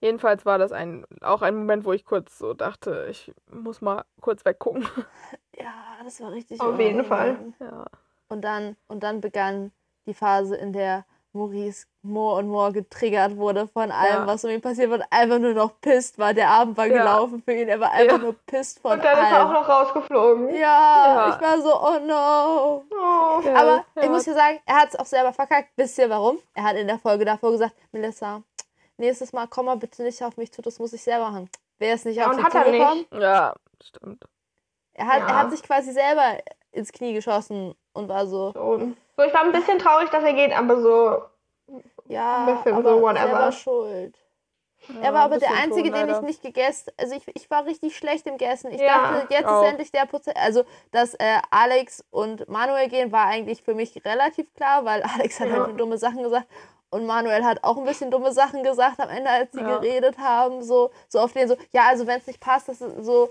[0.00, 4.04] Jedenfalls war das ein, auch ein Moment, wo ich kurz so dachte, ich muss mal
[4.20, 4.86] kurz weggucken.
[5.60, 7.52] Ja, das war richtig Auf jeden unangenehm.
[7.58, 7.86] Ja.
[8.28, 9.72] Und dann, und dann begann
[10.06, 11.04] die Phase, in der
[11.38, 14.26] Maurice more und more getriggert wurde von allem, Ja.
[14.26, 15.02] was um ihn passiert wird.
[15.10, 16.34] Einfach nur noch pisst war.
[16.34, 16.98] Der Abend war Ja.
[16.98, 17.68] gelaufen für ihn.
[17.68, 18.22] Er war einfach Ja.
[18.22, 19.52] nur pisst von Und dann ist er auch allem.
[19.52, 20.48] noch rausgeflogen.
[20.50, 21.34] ja, Ja.
[21.34, 22.84] ich war so, oh no.
[22.90, 23.40] Oh.
[23.46, 24.02] Ja, Aber ja.
[24.02, 25.70] ich muss ja sagen, er hat es auch selber verkackt.
[25.76, 26.38] Wisst ihr warum?
[26.54, 28.42] Er hat in der Folge davor gesagt, Melissa,
[28.96, 31.50] nächstes Mal komm mal bitte nicht auf mich zu, das muss ich selber machen.
[31.78, 33.20] Wäre es nicht Ja, auf und sie hat er.
[33.20, 34.24] Ja, stimmt.
[34.94, 36.38] Er hat, er hat sich quasi selber
[36.72, 38.94] ins Knie geschossen und war so, So.
[39.16, 41.22] so, ich war ein bisschen traurig, dass er geht, aber so,
[42.06, 43.26] ja, bisschen aber so whatever.
[43.26, 44.18] selber schuld.
[44.88, 47.66] Ja, er war aber der Einzige, schon, den ich nicht gegessen Also ich, ich war
[47.66, 48.70] richtig schlecht im Gessen.
[48.70, 49.62] Ich Ja, dachte, jetzt auch.
[49.62, 50.34] ist endlich der Prozess.
[50.36, 55.40] Also, dass äh, Alex und Manuel gehen, war eigentlich für mich relativ klar, weil Alex
[55.40, 55.54] hat Ja.
[55.54, 56.46] halt nur dumme Sachen gesagt.
[56.90, 59.76] Und Manuel hat auch ein bisschen dumme Sachen gesagt am Ende, als sie Ja.
[59.78, 60.62] geredet haben.
[60.62, 63.28] So, so auf den so, ja, also wenn es nicht passt, das ist so,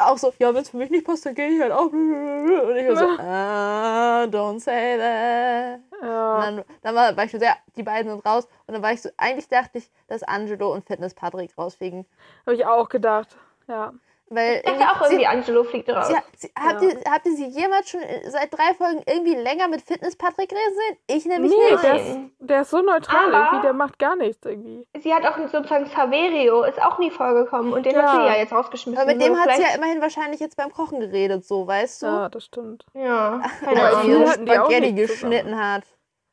[0.00, 1.86] auch so, ja, wenn es für mich nicht passt, dann gehe ich halt auch.
[1.90, 5.80] Und ich war so, ah, don't say that.
[6.02, 6.34] Ja.
[6.36, 8.46] Und dann, dann war, war ich so, ja, die beiden sind raus.
[8.66, 12.04] Und dann war ich so, eigentlich dachte ich, dass Angelo und Fitness Patrick rausfliegen.
[12.44, 13.36] Habe ich auch gedacht.
[13.68, 13.94] Ja.
[14.34, 16.08] Weil Ich dachte auch sie- irgendwie, Angelo fliegt raus.
[16.08, 16.88] Sie, sie, habt, Ja.
[16.88, 20.96] ihr, habt ihr sie jemals schon äh, seit drei Folgen irgendwie länger mit Fitness-Patrick gesehen?
[21.06, 21.82] Ich nämlich Nee, nicht.
[21.84, 24.86] der ist, der ist so neutral Aber- irgendwie, der macht gar nichts irgendwie.
[25.00, 28.02] Sie hat auch sozusagen Saverio, ist auch nie vorgekommen und den Ja.
[28.02, 29.02] hat sie ja jetzt rausgeschmissen.
[29.02, 32.02] Aber mit dem so, hat sie ja immerhin wahrscheinlich jetzt beim Kochen geredet, so, weißt
[32.02, 32.06] du?
[32.06, 32.86] Ja, das stimmt.
[32.94, 34.44] Ja, keine Weil sie Ahnung.
[34.46, 34.96] die auch Spaghetti zusammen.
[34.96, 35.82] geschnitten hat.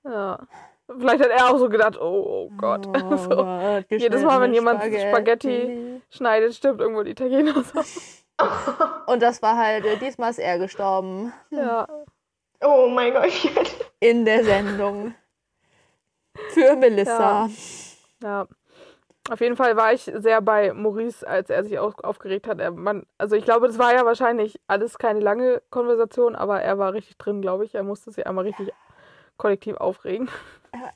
[0.05, 0.39] Ja.
[0.97, 2.87] Vielleicht hat er auch so gedacht, oh, oh Gott.
[2.87, 3.29] Oh so.
[3.29, 7.63] Gott, Jedes Mal, wenn jemand Spaghetti schneidet, stirbt irgendwo die Italiener.
[7.63, 7.81] So.
[9.07, 11.33] Und das war halt, äh, diesmal ist er gestorben.
[11.49, 11.87] Ja.
[12.61, 13.31] Oh mein Gott.
[13.99, 15.15] In der Sendung.
[16.49, 17.49] Für Melissa.
[18.21, 18.47] Ja.
[19.29, 22.59] Auf jeden Fall war ich sehr bei Maurice, als er sich auf, aufgeregt hat.
[22.59, 26.79] Er, man, also ich glaube, das war ja wahrscheinlich alles keine lange Konversation, aber er
[26.79, 27.75] war richtig drin, glaube ich.
[27.75, 28.73] Er musste sich einmal richtig
[29.39, 30.29] kollektiv aufregen.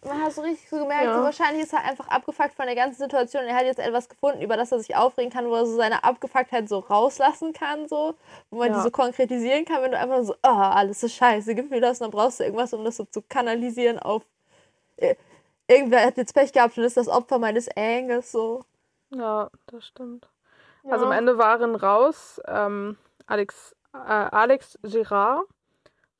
[0.05, 1.17] Man hat so richtig so gemerkt, Ja.
[1.17, 3.43] so wahrscheinlich ist er einfach abgefuckt von der ganzen Situation.
[3.45, 6.03] Er hat jetzt etwas gefunden, über das er sich aufregen kann, wo er so seine
[6.03, 8.13] Abgefucktheit so rauslassen kann, so,
[8.51, 8.83] wo man die Ja.
[8.83, 12.11] so konkretisieren kann, wenn du einfach so, oh, alles ist scheiße, Gefühl hast, und dann
[12.11, 14.21] brauchst du irgendwas, um das so zu kanalisieren auf.
[14.97, 15.15] Äh,
[15.67, 18.63] irgendwer hat jetzt Pech gehabt und ist das Opfer meines Angers, so.
[19.09, 20.27] Ja, das stimmt.
[20.87, 25.45] Also am Ende waren raus ähm, Alex, äh, Alex Girard,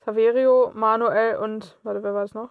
[0.06, 2.50] Saverio, Manuel und, warte, wer war das noch?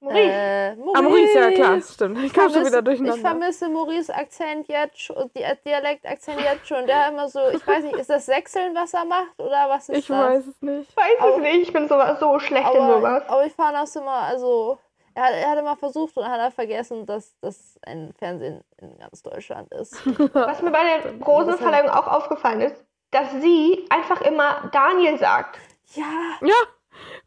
[0.00, 0.20] Maurice.
[0.28, 2.18] Äh, Ah, Maurice, ja klar, stimmt.
[2.22, 3.16] Ich kam schon wieder Ich durcheinander.
[3.28, 6.86] vermisse Maurice Akzent jetzt schon, die Dialekt-Akzent jetzt schon.
[6.86, 9.98] Der immer so, ich weiß nicht, ist das Sechseln, was er macht oder was ist
[9.98, 10.18] Ich das?
[10.18, 10.90] weiß es nicht.
[10.90, 13.22] Ich weiß Aber- es nicht, ich bin so, so schlecht in aber, sowas.
[13.28, 14.78] aber ich fand das immer, also,
[15.14, 18.98] er hat, er hat immer versucht und hat er vergessen, dass das ein Fernsehen in
[18.98, 19.94] ganz Deutschland ist.
[20.34, 25.58] Was mir bei der Rosenverleihung auch aufgefallen ist, dass sie einfach immer Daniel sagt.
[25.94, 26.54] Ja, Ja,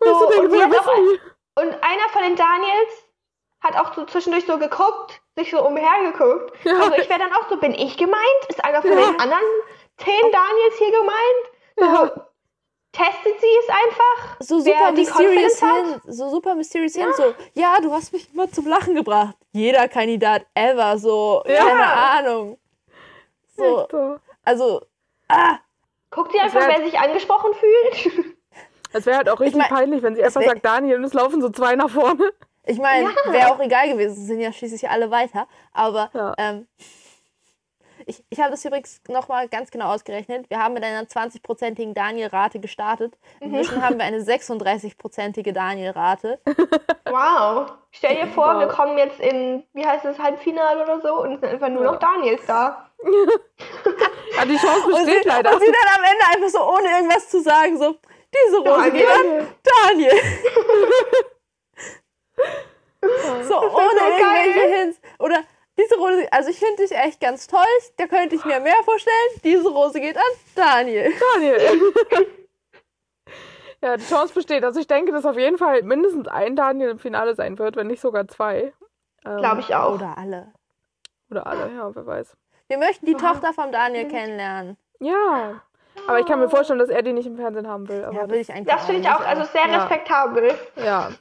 [0.03, 1.63] So, und hat auch-?
[1.63, 3.05] Und einer von den Daniels
[3.61, 6.53] hat auch so zwischendurch so geguckt, sich so umhergeguckt.
[6.65, 6.79] Ja.
[6.79, 8.45] Also ich wäre dann auch so, bin ich gemeint?
[8.47, 8.97] Ist einer von Ja.
[8.97, 9.43] den anderen
[9.97, 11.45] zehn Daniels hier gemeint?
[11.77, 12.25] So, Ja.
[12.93, 14.37] testet sie es einfach?
[14.39, 18.67] so super mysterious hin, so super mysterious hin, so, ja, du hast mich immer zum
[18.67, 19.35] Lachen gebracht.
[19.51, 21.65] Jeder Kandidat ever, so, Ja.
[21.65, 22.59] keine Ahnung.
[23.57, 23.87] So,
[24.45, 24.81] also,
[25.27, 25.59] ah,
[26.11, 28.35] Guckt sie einfach, wer sich angesprochen fühlt?
[28.93, 31.41] Es wäre halt auch richtig mein, peinlich, wenn sie einfach sagt Daniel und es laufen
[31.41, 32.31] so zwei nach vorne.
[32.65, 33.31] Ich meine, Ja.
[33.33, 35.47] wäre auch egal gewesen, es sind ja schließlich alle weiter.
[35.73, 36.33] Aber Ja.
[36.37, 36.67] ähm,
[38.05, 40.49] ich, ich habe das übrigens nochmal ganz genau ausgerechnet.
[40.49, 43.17] Wir haben mit einer 20-prozentigen Daniel-Rate gestartet.
[43.41, 46.39] Inzwischen haben wir eine 36-prozentige Daniel-Rate.
[47.09, 47.71] Wow.
[47.91, 48.59] Stell dir vor, Wow.
[48.59, 51.83] wir kommen jetzt in, wie heißt es, Halbfinale oder so und es sind einfach nur
[51.83, 51.91] Ja.
[51.93, 52.87] noch Daniels da.
[54.37, 55.51] Ja, die Chance Und sie, besteht leider.
[55.53, 57.95] und sie dann am Ende einfach so, ohne irgendwas zu sagen, so,
[58.33, 58.91] diese Rose Daniel.
[58.91, 60.11] geht an Daniel.
[63.47, 64.79] so, ohne irgendwelche geil.
[64.79, 65.01] Hints.
[65.19, 65.43] Oder
[65.77, 67.61] diese Rose, also ich finde dich echt ganz toll.
[67.97, 69.15] Da könnte ich mir mehr vorstellen.
[69.43, 70.23] Diese Rose geht an
[70.55, 71.11] Daniel.
[71.33, 71.59] Daniel.
[73.81, 74.63] ja, die Chance besteht.
[74.63, 77.87] Also ich denke, dass auf jeden Fall mindestens ein Daniel im Finale sein wird, wenn
[77.87, 78.73] nicht sogar zwei.
[79.25, 79.95] Ähm, Glaube ich auch.
[79.95, 80.53] Oder alle.
[81.31, 82.35] Oder alle, ja, wer weiß.
[82.67, 84.77] Wir möchten die Tochter von Daniel kennenlernen.
[84.99, 85.61] Ja.
[86.09, 88.03] Aber ich kann mir vorstellen, dass er die nicht im Fernsehen haben will.
[88.03, 89.77] Aber Ja, will ich eigentlich Das finde ich auch, also sehr Ja.
[89.83, 90.57] respektabel.
[90.77, 91.11] ja,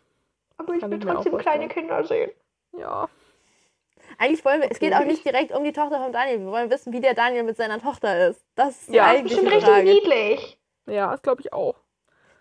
[0.56, 1.68] Aber ich Kann will ich trotzdem kleine.
[1.68, 2.30] Kinder sehen.
[2.76, 3.08] ja.
[4.16, 5.02] Eigentlich wollen wir, es geht Okay.
[5.02, 6.40] auch nicht direkt um die Tochter von Daniel.
[6.40, 8.44] Wir wollen wissen, wie der Daniel mit seiner Tochter ist.
[8.56, 9.84] Das ist die Ja, eigentliche Bestimmt richtig Frage.
[9.92, 10.60] niedlich.
[10.86, 11.76] Ja, das glaube ich auch.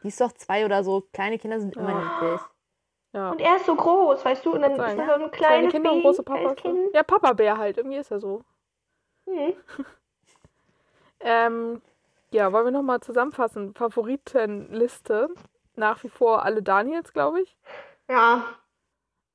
[0.01, 1.01] Die ist doch zwei oder so.
[1.13, 1.99] Kleine Kinder sind immer Ja.
[2.21, 2.41] niedlich.
[3.13, 3.31] Ja.
[3.31, 4.53] Und er ist so groß, weißt du?
[4.53, 6.55] Und dann Sagen, ist er so ein Kleine kleines Kinder und große Papas.
[6.55, 6.93] Kind.
[6.95, 7.77] Ja, Papa-Bär halt.
[7.77, 8.41] Irgendwie ist er so.
[9.27, 9.53] Hm.
[11.19, 11.81] Ähm,
[12.31, 13.73] ja, wollen wir nochmal zusammenfassen?
[13.73, 15.29] Favoritenliste.
[15.75, 17.57] Nach wie vor alle Daniels, glaube ich.
[18.09, 18.43] Ja,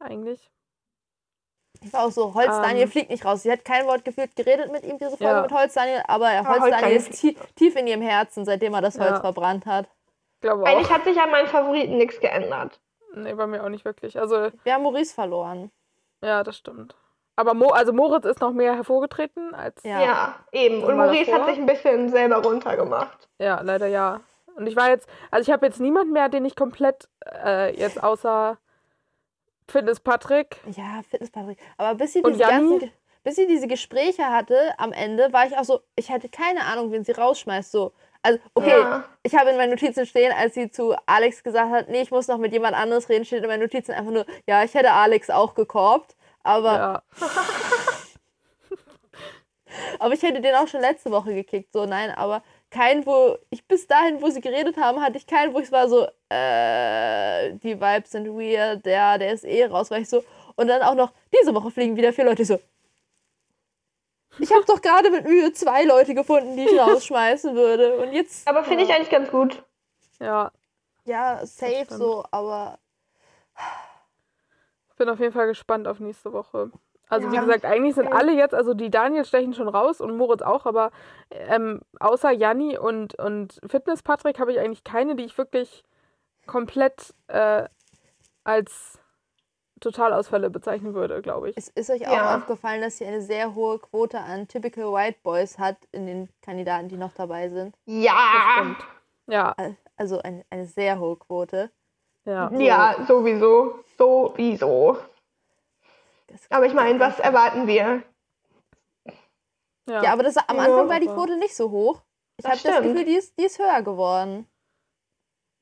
[0.01, 0.51] Eigentlich.
[1.81, 2.63] Ich war auch so, Holz Ähm.
[2.63, 3.43] Daniel fliegt nicht raus.
[3.43, 5.43] Sie hat kein Wort gefühlt geredet mit ihm, diese Folge Ja.
[5.43, 8.81] mit Holz Daniel, aber Holz Holz Daniel ist tie tief in ihrem Herzen, seitdem er
[8.83, 9.21] das Holz Ja.
[9.21, 9.89] verbrannt hat.
[10.41, 10.91] Glaube eigentlich auch.
[10.91, 12.81] hat sich an meinen Favoriten nichts geändert.
[13.15, 14.19] Nee, bei mir auch nicht wirklich.
[14.19, 15.71] Also, Wir haben Maurice verloren.
[16.21, 16.97] ja, das stimmt.
[17.37, 19.83] Aber Mo also Moritz ist noch mehr hervorgetreten als.
[19.85, 20.03] Ja.
[20.03, 20.83] Ja, eben.
[20.83, 21.47] Und Maurice davor?
[21.47, 23.29] hat sich ein bisschen selber runtergemacht.
[23.39, 24.21] Ja, leider ja.
[24.55, 27.09] Und ich war jetzt, also ich habe jetzt niemanden mehr, den ich komplett
[27.43, 28.59] äh, jetzt außer
[29.67, 30.57] Fitness Patrick.
[30.77, 31.59] Ja, Fitness Patrick.
[31.79, 32.91] Aber bis sie diese ganzen,
[33.25, 36.93] bis sie diese Gespräche hatte am Ende, war ich auch so, ich hatte keine Ahnung,
[36.93, 37.73] wen sie rausschmeißt.
[37.73, 37.93] So.
[38.23, 39.05] Also, okay, Ja.
[39.23, 42.29] ich habe in meinen Notizen stehen, als sie zu Alex gesagt hat, nee, ich muss
[42.29, 45.31] noch mit jemand anderes reden, steht in meinen Notizen einfach nur, ja, ich hätte Alex
[45.31, 46.15] auch gekorbt.
[46.43, 47.03] Aber, Ja,
[49.99, 51.73] aber ich hätte den auch schon letzte Woche gekickt.
[51.73, 55.55] So, nein, aber kein, wo ich bis dahin, wo sie geredet haben, hatte ich keinen,
[55.55, 59.99] wo ich war so, äh, die Vibes sind weird, der, der ist eh raus, war
[59.99, 60.25] ich so.
[60.57, 62.59] Und dann auch noch, diese Woche fliegen wieder vier Leute Ich so.
[64.39, 67.99] Ich habe doch gerade mit Mühe zwei Leute gefunden, die ich rausschmeißen würde.
[67.99, 68.49] Und jetzt.
[68.49, 69.63] Aber finde ich eigentlich ganz gut.
[70.21, 70.51] Ja,
[71.05, 72.79] Ja, safe so, aber.
[74.93, 76.71] Ich bin auf jeden Fall gespannt auf nächste Woche.
[77.09, 77.41] Also wie Ja.
[77.43, 80.91] gesagt, eigentlich sind alle jetzt, also die Daniel stechen schon raus und Moritz auch, aber
[81.31, 85.83] ähm, außer Janni und, und Fitness Patrick habe ich eigentlich keine, die ich wirklich
[86.47, 87.65] komplett äh,
[88.45, 88.99] als
[89.81, 91.57] Totalausfälle bezeichnen würde, glaube ich.
[91.57, 92.37] Es ist euch auch Ja.
[92.37, 96.89] aufgefallen, dass sie eine sehr hohe Quote an Typical White Boys hat in den Kandidaten,
[96.89, 97.75] die noch dabei sind.
[97.85, 98.15] Ja.
[98.55, 98.79] Stimmt.
[99.27, 101.71] Ja, Al- Also eine, eine sehr hohe Quote.
[102.25, 102.51] Ja.
[102.53, 103.81] Ja, sowieso.
[103.99, 104.99] Sowieso.
[106.51, 108.03] Aber ich meine, was erwarten wir?
[109.89, 112.03] Ja, Ja, aber das, am Ja, Anfang war die Quote nicht so hoch.
[112.37, 112.83] Ich habe das.
[112.83, 114.47] Gefühl, die ist, die ist höher geworden.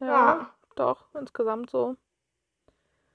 [0.01, 0.55] ja, Ja.
[0.77, 1.97] doch, insgesamt so.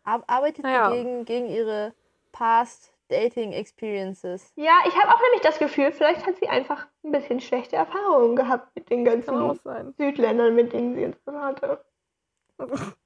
[0.04, 0.89] Ar arbeitet Naja.
[0.91, 1.93] sie gegen, gegen ihre
[2.32, 4.52] Past Dating Experiences.
[4.56, 8.36] Ja, ich habe auch nämlich das Gefühl, vielleicht hat sie einfach ein bisschen schlechte Erfahrungen
[8.36, 9.60] gehabt mit den ganzen.
[9.98, 11.86] Südländern, mit denen sie jetzt hatte.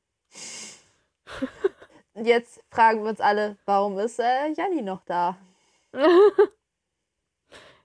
[2.13, 5.37] Und jetzt fragen wir uns alle, warum ist äh, Janni noch da?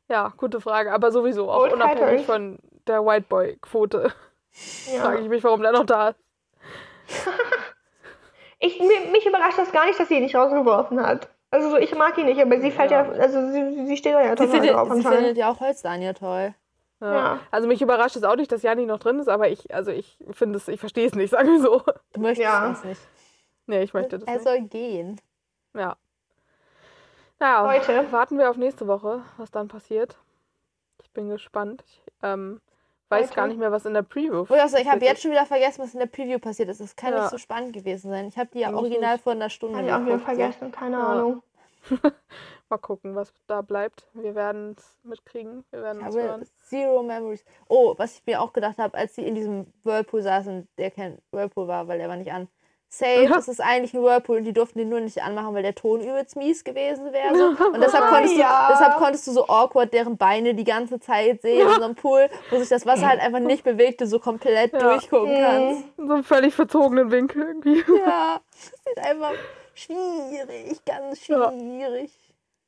[0.06, 0.92] Ja, gute Frage.
[0.92, 2.26] Aber sowieso auch Old unabhängig Fighters.
[2.26, 4.12] von der White Boy-Quote
[4.94, 5.00] Ja.
[5.00, 6.20] frage ich mich, warum der noch da ist.
[8.60, 11.28] Ich, mi- mich überrascht das gar nicht, dass sie ihn nicht rausgeworfen hat.
[11.50, 13.12] Also so, ich mag ihn nicht, aber sie fällt ja, Ja.
[13.20, 16.54] also sie, sie steht ja total drauf sie findet ja auch Holzdaniel toll.
[17.00, 17.14] Ja.
[17.14, 17.40] Ja.
[17.50, 20.16] Also mich überrascht es auch nicht, dass Janni noch drin ist, aber ich, also ich
[20.30, 21.82] finde es, ich verstehe es nicht, sagen wir so.
[22.12, 22.68] Du möchtest Ja.
[22.68, 23.00] das nicht.
[23.66, 24.44] Nee, ich möchte das er nicht.
[24.44, 25.20] soll gehen.
[25.74, 25.96] Ja.
[27.40, 28.12] Naja, Leute.
[28.12, 30.16] warten wir auf nächste Woche, was dann passiert.
[31.02, 31.82] Ich bin gespannt.
[31.86, 32.60] Ich ähm,
[33.08, 33.34] weiß Leute.
[33.34, 35.22] gar nicht mehr, was in der Preview Wo ich auch so, ich habe passiert jetzt
[35.22, 36.80] schon wieder vergessen, was in der Preview passiert ist.
[36.80, 37.20] Das kann Ja.
[37.22, 38.28] nicht so spannend gewesen sein.
[38.28, 39.22] Ich habe die ja original nicht.
[39.24, 41.06] vor einer Stunde Habe ich auch wieder vergessen, keine Ja.
[41.06, 41.42] Ahnung.
[42.70, 44.08] Mal gucken, was da bleibt.
[44.14, 45.64] Wir werden es mitkriegen.
[45.70, 46.46] Wir werden Ich es habe hören.
[46.62, 47.44] Zero Memories.
[47.68, 51.18] Oh, was ich mir auch gedacht habe, als sie in diesem Whirlpool saßen, der kein
[51.30, 52.48] Whirlpool war, weil der war nicht an.
[52.88, 53.36] Safe, Ja.
[53.38, 56.00] es ist eigentlich ein Whirlpool und die durften den nur nicht anmachen, weil der Ton
[56.00, 57.34] übelst mies gewesen wäre.
[57.58, 57.66] So.
[57.66, 58.68] Und deshalb konntest, ja.
[58.68, 61.96] du, deshalb konntest du so awkward deren Beine die ganze Zeit sehen in so einem
[61.96, 64.78] Pool, wo sich das Wasser halt einfach nicht bewegte, so komplett Ja.
[64.78, 65.40] durchgucken Mhm.
[65.40, 65.84] kannst.
[65.98, 67.84] In so einem völlig verzogenen Winkel irgendwie.
[68.06, 69.32] Ja, das ist einfach
[69.74, 71.50] schwierig, ganz Ja.
[71.52, 72.12] schwierig.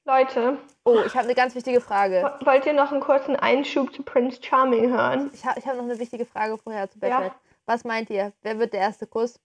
[0.04, 2.22] Leute, Oh, ich habe eine ganz wichtige Frage.
[2.40, 5.30] wo- wollt ihr noch einen kurzen Einschub zu Prince Charming hören?
[5.34, 7.08] Ich habe ich hab noch eine wichtige Frage vorher zu Ja.
[7.18, 7.34] Bachelor.
[7.66, 8.32] Was meint ihr?
[8.42, 9.40] Wer wird der erste Kuss?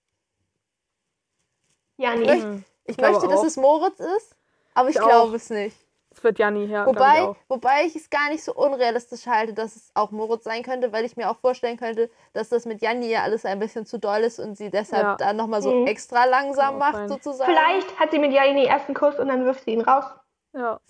[1.96, 2.28] Jani.
[2.28, 2.44] Echt?
[2.46, 2.64] Mhm.
[2.84, 3.44] Ich, glaube möchte, dass auch.
[3.44, 4.36] es Moritz ist,
[4.74, 5.76] aber ich Ich glaube es nicht.
[6.14, 6.84] Es wird Janni, ja.
[6.84, 7.36] glaub ich Wobei, auch.
[7.48, 11.04] wobei ich es gar nicht so unrealistisch halte, dass es auch Moritz sein könnte, weil
[11.06, 14.20] ich mir auch vorstellen könnte, dass das mit Janni ja alles ein bisschen zu doll
[14.20, 15.16] ist und sie deshalb Ja.
[15.16, 15.86] dann nochmal so Mhm.
[15.86, 17.08] extra langsam macht, sein.
[17.08, 17.50] sozusagen.
[17.50, 20.04] Vielleicht hat sie mit Jani den ersten Kuss und dann wirft sie ihn raus.
[20.52, 20.80] Ja.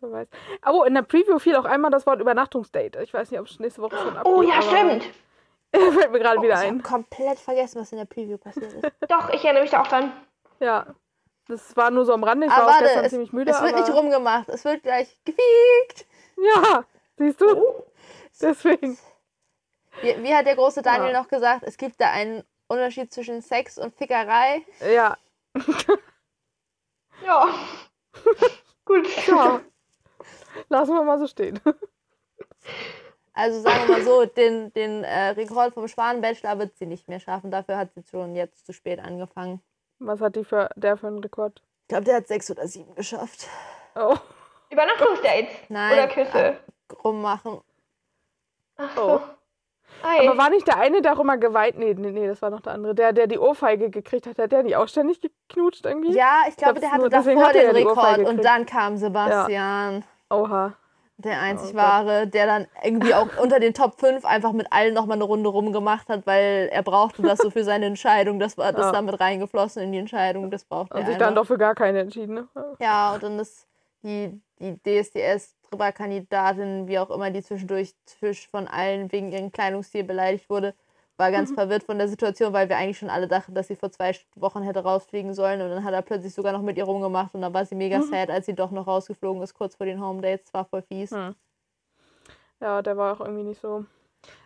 [0.00, 0.28] Wer weiß.
[0.70, 3.02] Oh, in der Preview fiel auch einmal das Wort Übernachtungsdate.
[3.02, 4.32] Ich weiß nicht, ob es nächste Woche schon abgeht.
[4.34, 5.04] Oh ja, stimmt.
[5.74, 6.82] Fällt mir gerade Oh, wieder ich habe ein.
[6.82, 8.84] komplett vergessen, was in der Preview passiert ist.
[9.08, 10.12] Doch, ich erinnere mich da auch dran.
[10.60, 10.86] Ja.
[11.46, 12.46] Das war nur so am Rande.
[12.46, 13.50] Ich aber war auch warte, gestern es, ziemlich müde.
[13.50, 13.82] es wird aber...
[13.82, 14.48] nicht rumgemacht.
[14.48, 16.06] Es wird gleich gefiegt.
[16.36, 16.84] Ja,
[17.16, 17.56] siehst du?
[17.56, 17.84] Oh.
[18.40, 18.98] Deswegen.
[20.02, 21.20] Wie, wie hat der große Daniel Ja.
[21.20, 21.62] noch gesagt?
[21.64, 24.64] Es gibt da einen Unterschied zwischen Sex und Fickerei.
[24.92, 25.16] Ja.
[27.24, 27.46] Ja.
[28.84, 29.06] Gut.
[29.26, 29.60] ja.
[30.68, 31.60] Lassen wir mal so stehen.
[33.32, 37.20] Also sagen wir mal so, den, den äh, Rekord vom Schwan-Bachelor wird sie nicht mehr
[37.20, 37.50] schaffen.
[37.50, 39.60] Dafür hat sie schon jetzt zu spät angefangen.
[40.06, 41.62] Was hat die für, der für einen Rekord?
[41.82, 43.48] Ich glaube, der hat sechs oder sieben geschafft.
[43.94, 44.16] Oh.
[44.70, 45.54] Übernachtungsdates.
[45.68, 45.92] Nein.
[45.92, 46.56] Oder Küsse.
[47.02, 47.60] Rummachen.
[48.76, 49.18] Ach Oh.
[49.18, 49.22] so.
[50.02, 50.28] Ei.
[50.28, 51.78] Aber war nicht der eine, der auch immer geweiht?
[51.78, 52.94] Nee, nee, nee, das war noch der andere.
[52.94, 56.12] Der, der die Ohrfeige gekriegt hat, hat der nicht auch ständig geknutscht irgendwie?
[56.12, 60.04] Ja, ich glaube, glaub's der hatte davor hat den ja Rekord und dann kam Sebastian.
[60.30, 60.74] Oha.
[61.16, 64.94] Der einzig Oh wahre, der dann irgendwie auch unter den Top 5 einfach mit allen
[64.94, 68.40] nochmal eine Runde rumgemacht hat, weil er brauchte das so für seine Entscheidung.
[68.40, 68.92] Das war das Ja.
[68.92, 70.50] damit reingeflossen in die Entscheidung.
[70.50, 72.34] Das brauchte Und er sich dann doch für gar keine entschieden.
[72.34, 72.48] Ne?
[72.80, 73.68] Ja, und dann ist
[74.02, 77.94] die, die DSDS-Kandidatin, wie auch immer, die zwischendurch
[78.50, 80.74] von allen wegen ihrem Kleidungsstil beleidigt wurde,
[81.16, 81.54] war ganz Mhm.
[81.54, 84.62] verwirrt von der Situation, weil wir eigentlich schon alle dachten, dass sie vor zwei Wochen
[84.62, 85.60] hätte rausfliegen sollen.
[85.62, 87.98] Und dann hat er plötzlich sogar noch mit ihr rumgemacht und dann war sie mega
[87.98, 88.02] Mhm.
[88.10, 90.52] sad, als sie doch noch rausgeflogen ist, kurz vor den Home Dates.
[90.52, 91.10] War voll fies.
[91.12, 91.34] Hm.
[92.60, 93.84] Ja, der war auch irgendwie nicht so.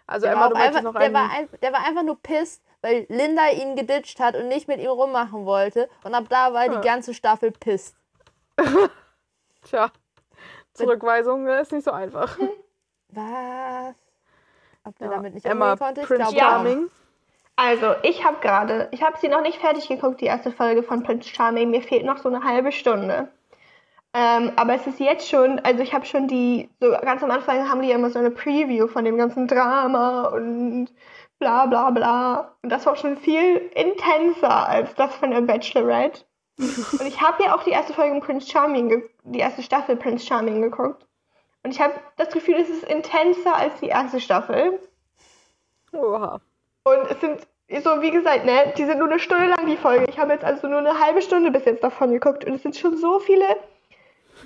[0.07, 3.07] Also Der, Emma, war einfach, noch der, war ein, der war einfach nur pissed, weil
[3.11, 5.89] Linda ihn geditcht hat und nicht mit ihm rummachen wollte.
[6.03, 6.81] Und ab da war Ja.
[6.81, 7.95] die ganze Staffel pissed.
[9.65, 9.91] Tja.
[10.73, 12.39] Zurückweisung ne, ist nicht so einfach.
[13.11, 13.95] Was?
[14.89, 15.15] Ob der Ja.
[15.15, 16.01] damit nicht Emma, konnte?
[16.01, 16.51] Ich Prince glaube Ja.
[16.51, 16.91] Charming.
[17.57, 21.03] Also, ich habe gerade, ich habe sie noch nicht fertig geguckt, die erste Folge von
[21.03, 21.71] Prince Charming.
[21.71, 23.29] Mir fehlt noch so eine halbe Stunde.
[24.15, 27.69] Ähm, aber es ist jetzt schon, also ich habe schon die, so ganz am Anfang
[27.69, 30.89] haben die ja immer so eine Preview von dem ganzen Drama und
[31.39, 32.57] bla bla bla.
[32.63, 36.25] Und das war schon viel intenser als das von der Bachelorette.
[36.59, 40.63] und ich habe ja auch die erste Folge Prince Charming, die erste Staffel Prince Charming
[40.63, 41.08] geguckt.
[41.69, 44.81] Und ich habe das Gefühl, es ist intenser als die erste Staffel.
[45.93, 46.41] Oha.
[46.85, 47.47] Und es sind,
[47.85, 50.07] so wie gesagt, ne, die sind nur eine Stunde lang, die Folge.
[50.09, 52.75] Ich habe jetzt also nur eine halbe Stunde bis jetzt davon geguckt und es sind
[52.75, 53.45] schon so viele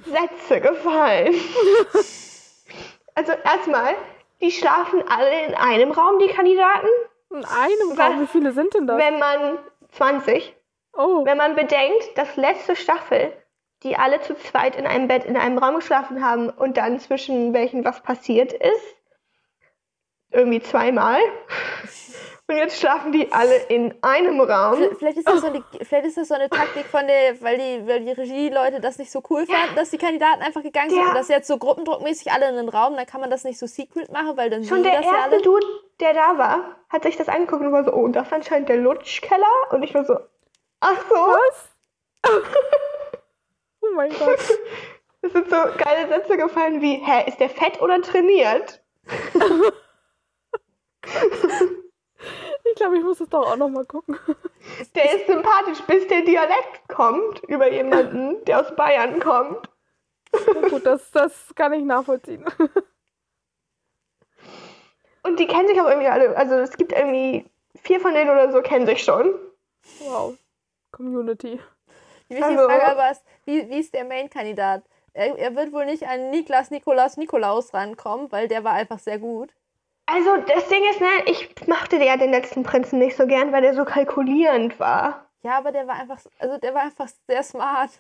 [0.04, 1.32] Sätze gefallen.
[3.14, 3.94] also erstmal,
[4.40, 6.88] die schlafen alle in einem Raum, die Kandidaten.
[7.30, 8.00] In einem?
[8.00, 8.98] Raum, wie viele sind denn das?
[8.98, 9.58] Wenn man
[9.92, 10.56] 20,
[10.94, 13.32] Oh, wenn man bedenkt, dass letzte Staffel,
[13.82, 17.52] die alle zu zweit in einem Bett in einem Raum geschlafen haben und dann zwischen
[17.52, 18.96] welchen was passiert ist,
[20.30, 21.20] irgendwie zweimal.
[22.48, 24.78] Und jetzt schlafen die alle in einem Raum.
[24.98, 27.86] Vielleicht ist, das so eine, vielleicht ist das so eine Taktik von der, weil die,
[27.86, 31.08] weil die Regieleute das nicht so cool fanden, dass die Kandidaten einfach gegangen sind Ja.
[31.08, 33.66] und das jetzt so gruppendruckmäßig alle in den Raum, dann kann man das nicht so
[33.66, 35.42] secret machen, weil dann Schon der das ja erste alle.
[35.42, 35.66] Dude,
[36.00, 38.76] der da war, hat sich das angeguckt und war so, oh, das ist anscheinend der
[38.76, 39.46] Lutschkeller.
[39.70, 40.18] Und ich war so,
[40.80, 41.14] ach so.
[41.14, 41.70] was?
[43.92, 44.38] oh mein Gott.
[45.24, 48.82] Es sind so geile Sätze gefallen wie, hä, ist der fett oder trainiert?
[52.64, 54.18] Ich glaube, ich muss es doch auch noch mal gucken.
[54.94, 59.68] Der ist sympathisch, bis der Dialekt kommt über jemanden, der aus Bayern kommt.
[60.70, 62.44] Gut, das, das kann ich nachvollziehen.
[65.24, 66.36] Und die kennen sich auch irgendwie alle.
[66.36, 67.44] Also es gibt irgendwie
[67.82, 69.34] vier von denen oder so kennen sich schon.
[69.98, 70.38] Wow.
[70.92, 71.60] Community.
[72.32, 74.82] Die wichtige Frage aber ist, wie, wie ist der Main-Kandidat?
[75.12, 79.18] Er, er wird wohl nicht an Niklas Nikolaus Nikolaus rankommen, weil der war einfach sehr
[79.18, 79.50] gut.
[80.06, 83.60] Also das Ding ist, ne, ich mochte ja den letzten Prinzen nicht so gern, weil
[83.60, 85.26] der so kalkulierend war.
[85.42, 87.90] Ja, aber der war einfach, also der war einfach sehr smart.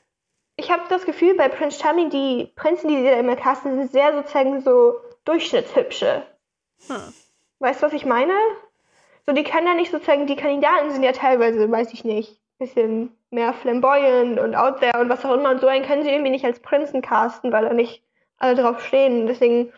[0.56, 3.92] Ich habe das Gefühl, bei Prince Charming, die Prinzen, die sie da immer casten, sind
[3.92, 6.26] sehr sozusagen so durchschnittshübsche.
[7.58, 8.34] Weißt du, was ich meine?
[9.26, 13.10] So, die können ja nicht sozusagen, die Kandidaten sind ja teilweise, weiß ich nicht, bisschen
[13.30, 15.50] mehr flamboyant und out there und was auch immer.
[15.50, 18.02] Und so einen können sie irgendwie nicht als Prinzen casten, weil da nicht
[18.38, 19.26] alle drauf stehen.
[19.26, 19.72] Deswegen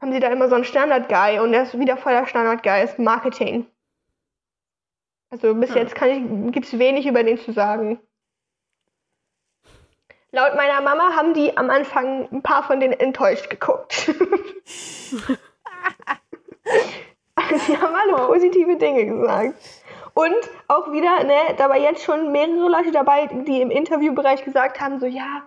[0.00, 2.98] haben sie da immer so einen Standard-Guy und der ist wieder voll der Standard-Guy, ist
[2.98, 3.66] Marketing.
[5.30, 7.98] Also bis jetzt gibt es wenig über den zu sagen.
[10.32, 14.12] Laut meiner Mama haben die am Anfang ein paar von denen enttäuscht geguckt.
[17.68, 19.85] die haben alle positive Dinge gesagt.
[20.18, 24.80] Und auch wieder, ne, da war jetzt schon mehrere Leute dabei, die im Interviewbereich gesagt
[24.80, 25.42] haben, so ja,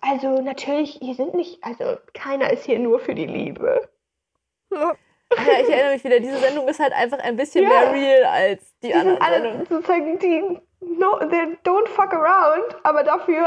[0.00, 3.88] also natürlich, hier sind nicht, also keiner ist hier nur für die Liebe.
[4.72, 4.94] Ja,
[5.62, 7.68] ich erinnere mich wieder, diese Sendung ist halt einfach ein bisschen Ja.
[7.68, 9.66] mehr real als die, Die anderen sind alle Sendungen.
[9.68, 13.46] sozusagen, die no, they don't fuck around, aber dafür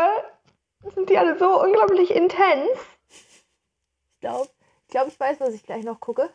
[0.95, 2.69] sind die alle so unglaublich intens.
[3.09, 4.47] Ich glaube,
[4.87, 6.29] ich, glaub, ich weiß, was ich gleich noch gucke.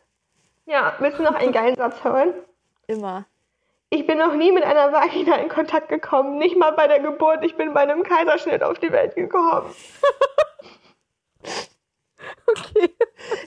[0.67, 2.31] Ja, willst du noch einen geilen Satz hören?
[2.85, 3.25] Immer.
[3.91, 7.43] Ich bin noch nie mit einer Vagina in Kontakt gekommen, nicht mal bei der Geburt.
[7.43, 9.73] Ich bin bei einem Kaiserschnitt auf die Welt gekommen.
[12.45, 12.89] Okay.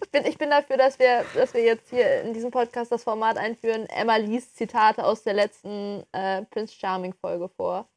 [0.03, 3.05] Ich bin, ich bin dafür, dass wir, dass wir jetzt hier in diesem Podcast das
[3.05, 3.86] Format einführen.
[3.86, 7.88] Emma liest Zitate aus der letzten äh, Prince Charming Folge vor.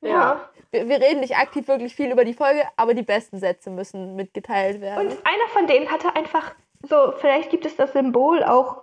[0.00, 0.48] Ja.
[0.70, 4.16] Wir, wir reden nicht aktiv wirklich viel über die Folge, aber die besten Sätze müssen
[4.16, 5.08] mitgeteilt werden.
[5.08, 8.82] Und einer von denen hatte einfach so, vielleicht gibt es das Symbol auch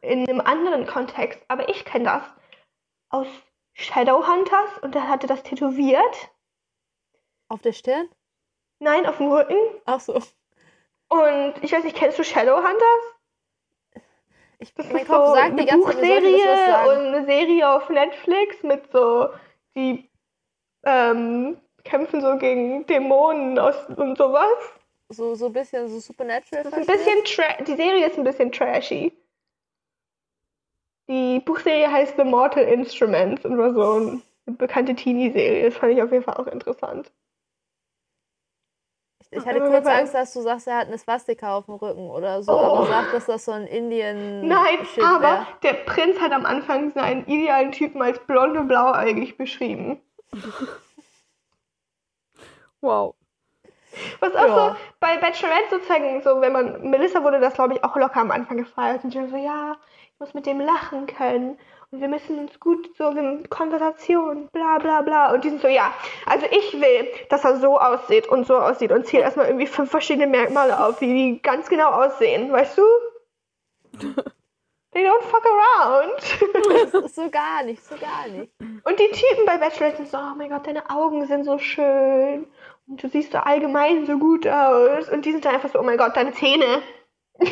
[0.00, 2.22] in einem anderen Kontext, aber ich kenne das
[3.12, 3.28] aus
[3.74, 6.30] Shadowhunters und er hatte das tätowiert.
[7.48, 8.08] Auf der Stirn?
[8.80, 9.56] Nein, auf dem Rücken.
[9.84, 10.14] Ach so.
[11.08, 13.14] Und ich weiß nicht, kennst du Shadowhunters?
[14.58, 16.88] Ich, Das mein Kopf so sagt die eine ganze sagen.
[16.88, 19.28] und eine Serie auf Netflix mit so,
[19.74, 20.08] die
[20.84, 24.48] ähm, kämpfen so gegen Dämonen aus, und sowas.
[25.08, 26.64] So, so ein bisschen so Supernatural.
[26.64, 29.12] Das ist ein bisschen tra die Serie ist ein bisschen trashy.
[31.12, 33.96] Die Buchserie heißt The Mortal Instruments und war so
[34.46, 35.66] eine bekannte Teenie-Serie.
[35.68, 37.12] Das fand ich auf jeden Fall auch interessant.
[39.30, 42.08] Ich hatte Aber kurz Angst, dass du sagst, er hat eine Swastika auf dem Rücken
[42.08, 42.56] oder so, Oh.
[42.56, 45.46] aber sag, dass das so ein Indian Nein, Shit aber wär.
[45.62, 50.00] der Prinz hat am Anfang seinen idealen Typen als blonde blauäugig beschrieben.
[52.80, 53.14] Wow.
[54.20, 54.70] Was auch Ja.
[54.70, 58.30] so bei Bachelorette sozusagen, so wenn man, Melissa wurde das glaube ich auch locker am
[58.30, 59.76] Anfang gefeiert und sie war so, ja,
[60.14, 61.58] ich muss mit dem lachen können
[61.90, 65.68] und wir müssen uns gut so, wir Konversation, bla bla bla und die sind so,
[65.68, 65.92] ja,
[66.26, 69.90] also ich will, dass er so aussieht und so aussieht und zählt erstmal irgendwie fünf
[69.90, 72.82] verschiedene Merkmale auf, wie die ganz genau aussehen, weißt du?
[74.94, 77.10] They don't fuck around.
[77.14, 78.52] So gar nicht, so gar nicht.
[78.60, 82.46] Und die Typen bei Bachelorette sind so, oh mein Gott, deine Augen sind so schön.
[82.86, 85.08] Und du siehst so allgemein so gut aus.
[85.08, 86.82] Und die sind dann einfach so, oh mein Gott, deine Zähne.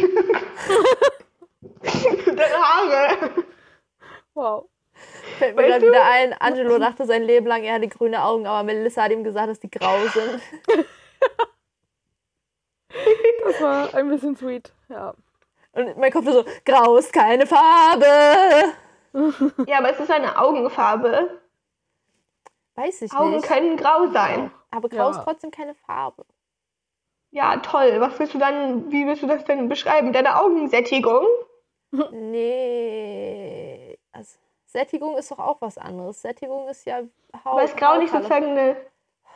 [2.27, 3.31] deine Haare.
[4.35, 4.69] Wow.
[5.39, 8.63] Fällt mir gerade wieder ein, Angelo dachte sein Leben lang, er hatte grüne Augen, aber
[8.63, 10.41] Melissa hat ihm gesagt, dass die grau sind.
[13.45, 14.73] Das war ein bisschen sweet.
[14.89, 15.15] Ja.
[15.73, 18.75] Und mein Kopf so, grau ist keine Farbe.
[19.67, 21.41] Ja, aber es ist eine Augenfarbe.
[22.75, 23.47] Weiß ich Augen nicht.
[23.47, 24.51] können grau sein.
[24.71, 25.11] Aber grau Ja.
[25.11, 26.25] ist trotzdem keine Farbe.
[27.33, 28.01] Ja, toll.
[28.01, 30.13] Was willst du dann, wie willst du das denn beschreiben?
[30.13, 31.27] Deine Augensättigung?
[32.13, 33.99] Nee.
[34.13, 36.23] Also, Sättigung ist doch auch was anderes.
[36.23, 37.47] Sättigung ist ja Haut.
[37.53, 38.77] Aber ist grau nicht sozusagen eine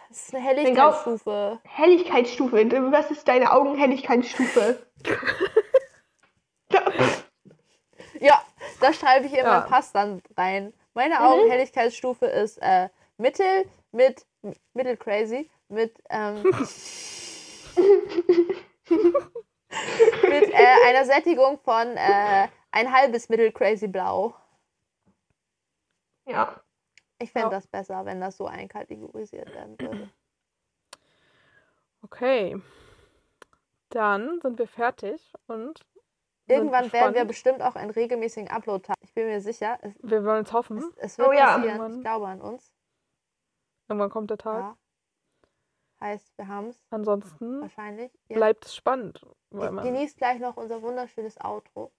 [0.09, 1.59] Das ist eine Helligkeitsstufe.
[1.65, 2.93] Helligkeitsstufe?
[2.93, 4.87] Was ist deine Augenhelligkeitsstufe?
[8.21, 8.41] Ja,
[8.81, 9.61] das schreibe ich in Ja.
[9.63, 10.73] Pass dann rein.
[10.95, 11.21] Meine Mhm.
[11.23, 13.65] Augenhelligkeitsstufe ist äh, Mittel
[13.95, 14.27] mit
[14.75, 16.43] Mittel crazy mit ähm,
[20.29, 24.35] mit äh, einer Sättigung von äh, ein halbes Mittel crazy blau.
[26.27, 26.61] Ja.
[27.19, 27.51] Ich fände Ja.
[27.51, 30.11] das besser, wenn das so einkategorisiert werden würde.
[32.03, 32.61] Okay.
[33.91, 35.81] Dann sind wir fertig und
[36.47, 39.01] Irgendwann werden wir bestimmt auch einen regelmäßigen Upload haben.
[39.01, 40.77] Ich bin mir sicher, es, Wir wollen es hoffen.
[40.77, 41.57] es, es wird Oh ja.
[41.57, 41.95] passieren.
[41.97, 42.71] Ich glaube an uns.
[43.89, 44.61] Irgendwann kommt der Tag.
[44.61, 44.77] Ja.
[46.01, 48.13] Heißt, wir haben es Ansonsten wahrscheinlich.
[48.29, 49.25] Ihr bleibt es spannend.
[49.51, 51.93] Weil Genießt gleich noch unser wunderschönes Outro.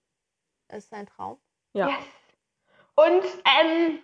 [0.67, 1.39] Es ist ein Traum.
[1.73, 1.87] ja.
[1.89, 1.97] Yes.
[2.97, 3.23] Und
[3.61, 3.99] ähm,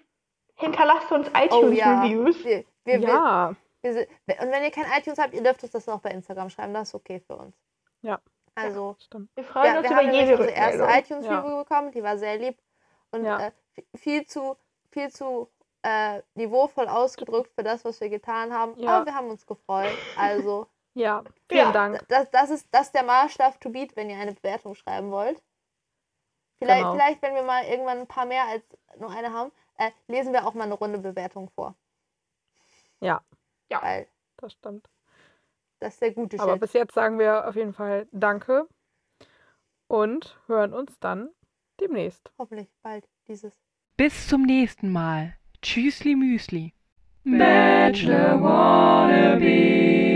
[0.55, 2.03] hinterlasst uns Oh ja.
[2.03, 2.43] iTunes-Reviews.
[2.43, 5.87] Wir, wir, ja, wir, wir, und wenn ihr kein iTunes habt, ihr dürft uns das
[5.87, 6.73] auch bei Instagram schreiben.
[6.73, 7.55] Das ist okay für uns.
[8.01, 8.19] Ja.
[8.53, 9.29] Also, stimmt.
[9.35, 11.91] Wir freuen ja, uns wir über haben jede unsere erste iTunes-Review bekommen.
[11.93, 12.57] Die war sehr lieb.
[13.11, 13.47] Und Ja.
[13.47, 14.57] äh, vi- viel zu,
[14.89, 15.49] viel zu
[15.83, 18.77] äh, niveauvoll ausgedrückt für das, was wir getan haben.
[18.79, 18.97] Ja.
[18.97, 19.97] Aber wir haben uns gefreut.
[20.17, 21.71] Also, Ja, vielen Ja.
[21.71, 22.05] Dank.
[22.09, 25.41] das, das, ist, das ist der Maßstab to beat, wenn ihr eine Bewertung schreiben wollt.
[26.59, 26.93] Vielleicht, Genau.
[26.93, 28.63] vielleicht wenn wir mal irgendwann ein paar mehr als
[28.99, 31.75] nur eine haben, äh, lesen wir auch mal eine Runde Bewertung vor.
[32.99, 33.23] Ja,
[33.81, 34.07] Weil
[34.37, 34.89] das stimmt.
[35.79, 36.61] das ist der gute Aber Shit.
[36.61, 38.67] bis jetzt sagen wir auf jeden Fall Danke
[39.87, 41.29] und hören uns dann
[41.79, 42.31] demnächst.
[42.37, 43.53] Hoffentlich bald dieses.
[43.95, 45.37] Bis zum nächsten Mal.
[45.61, 46.73] Tschüssli Müsli.
[47.23, 50.10] Bachelor Wannabe.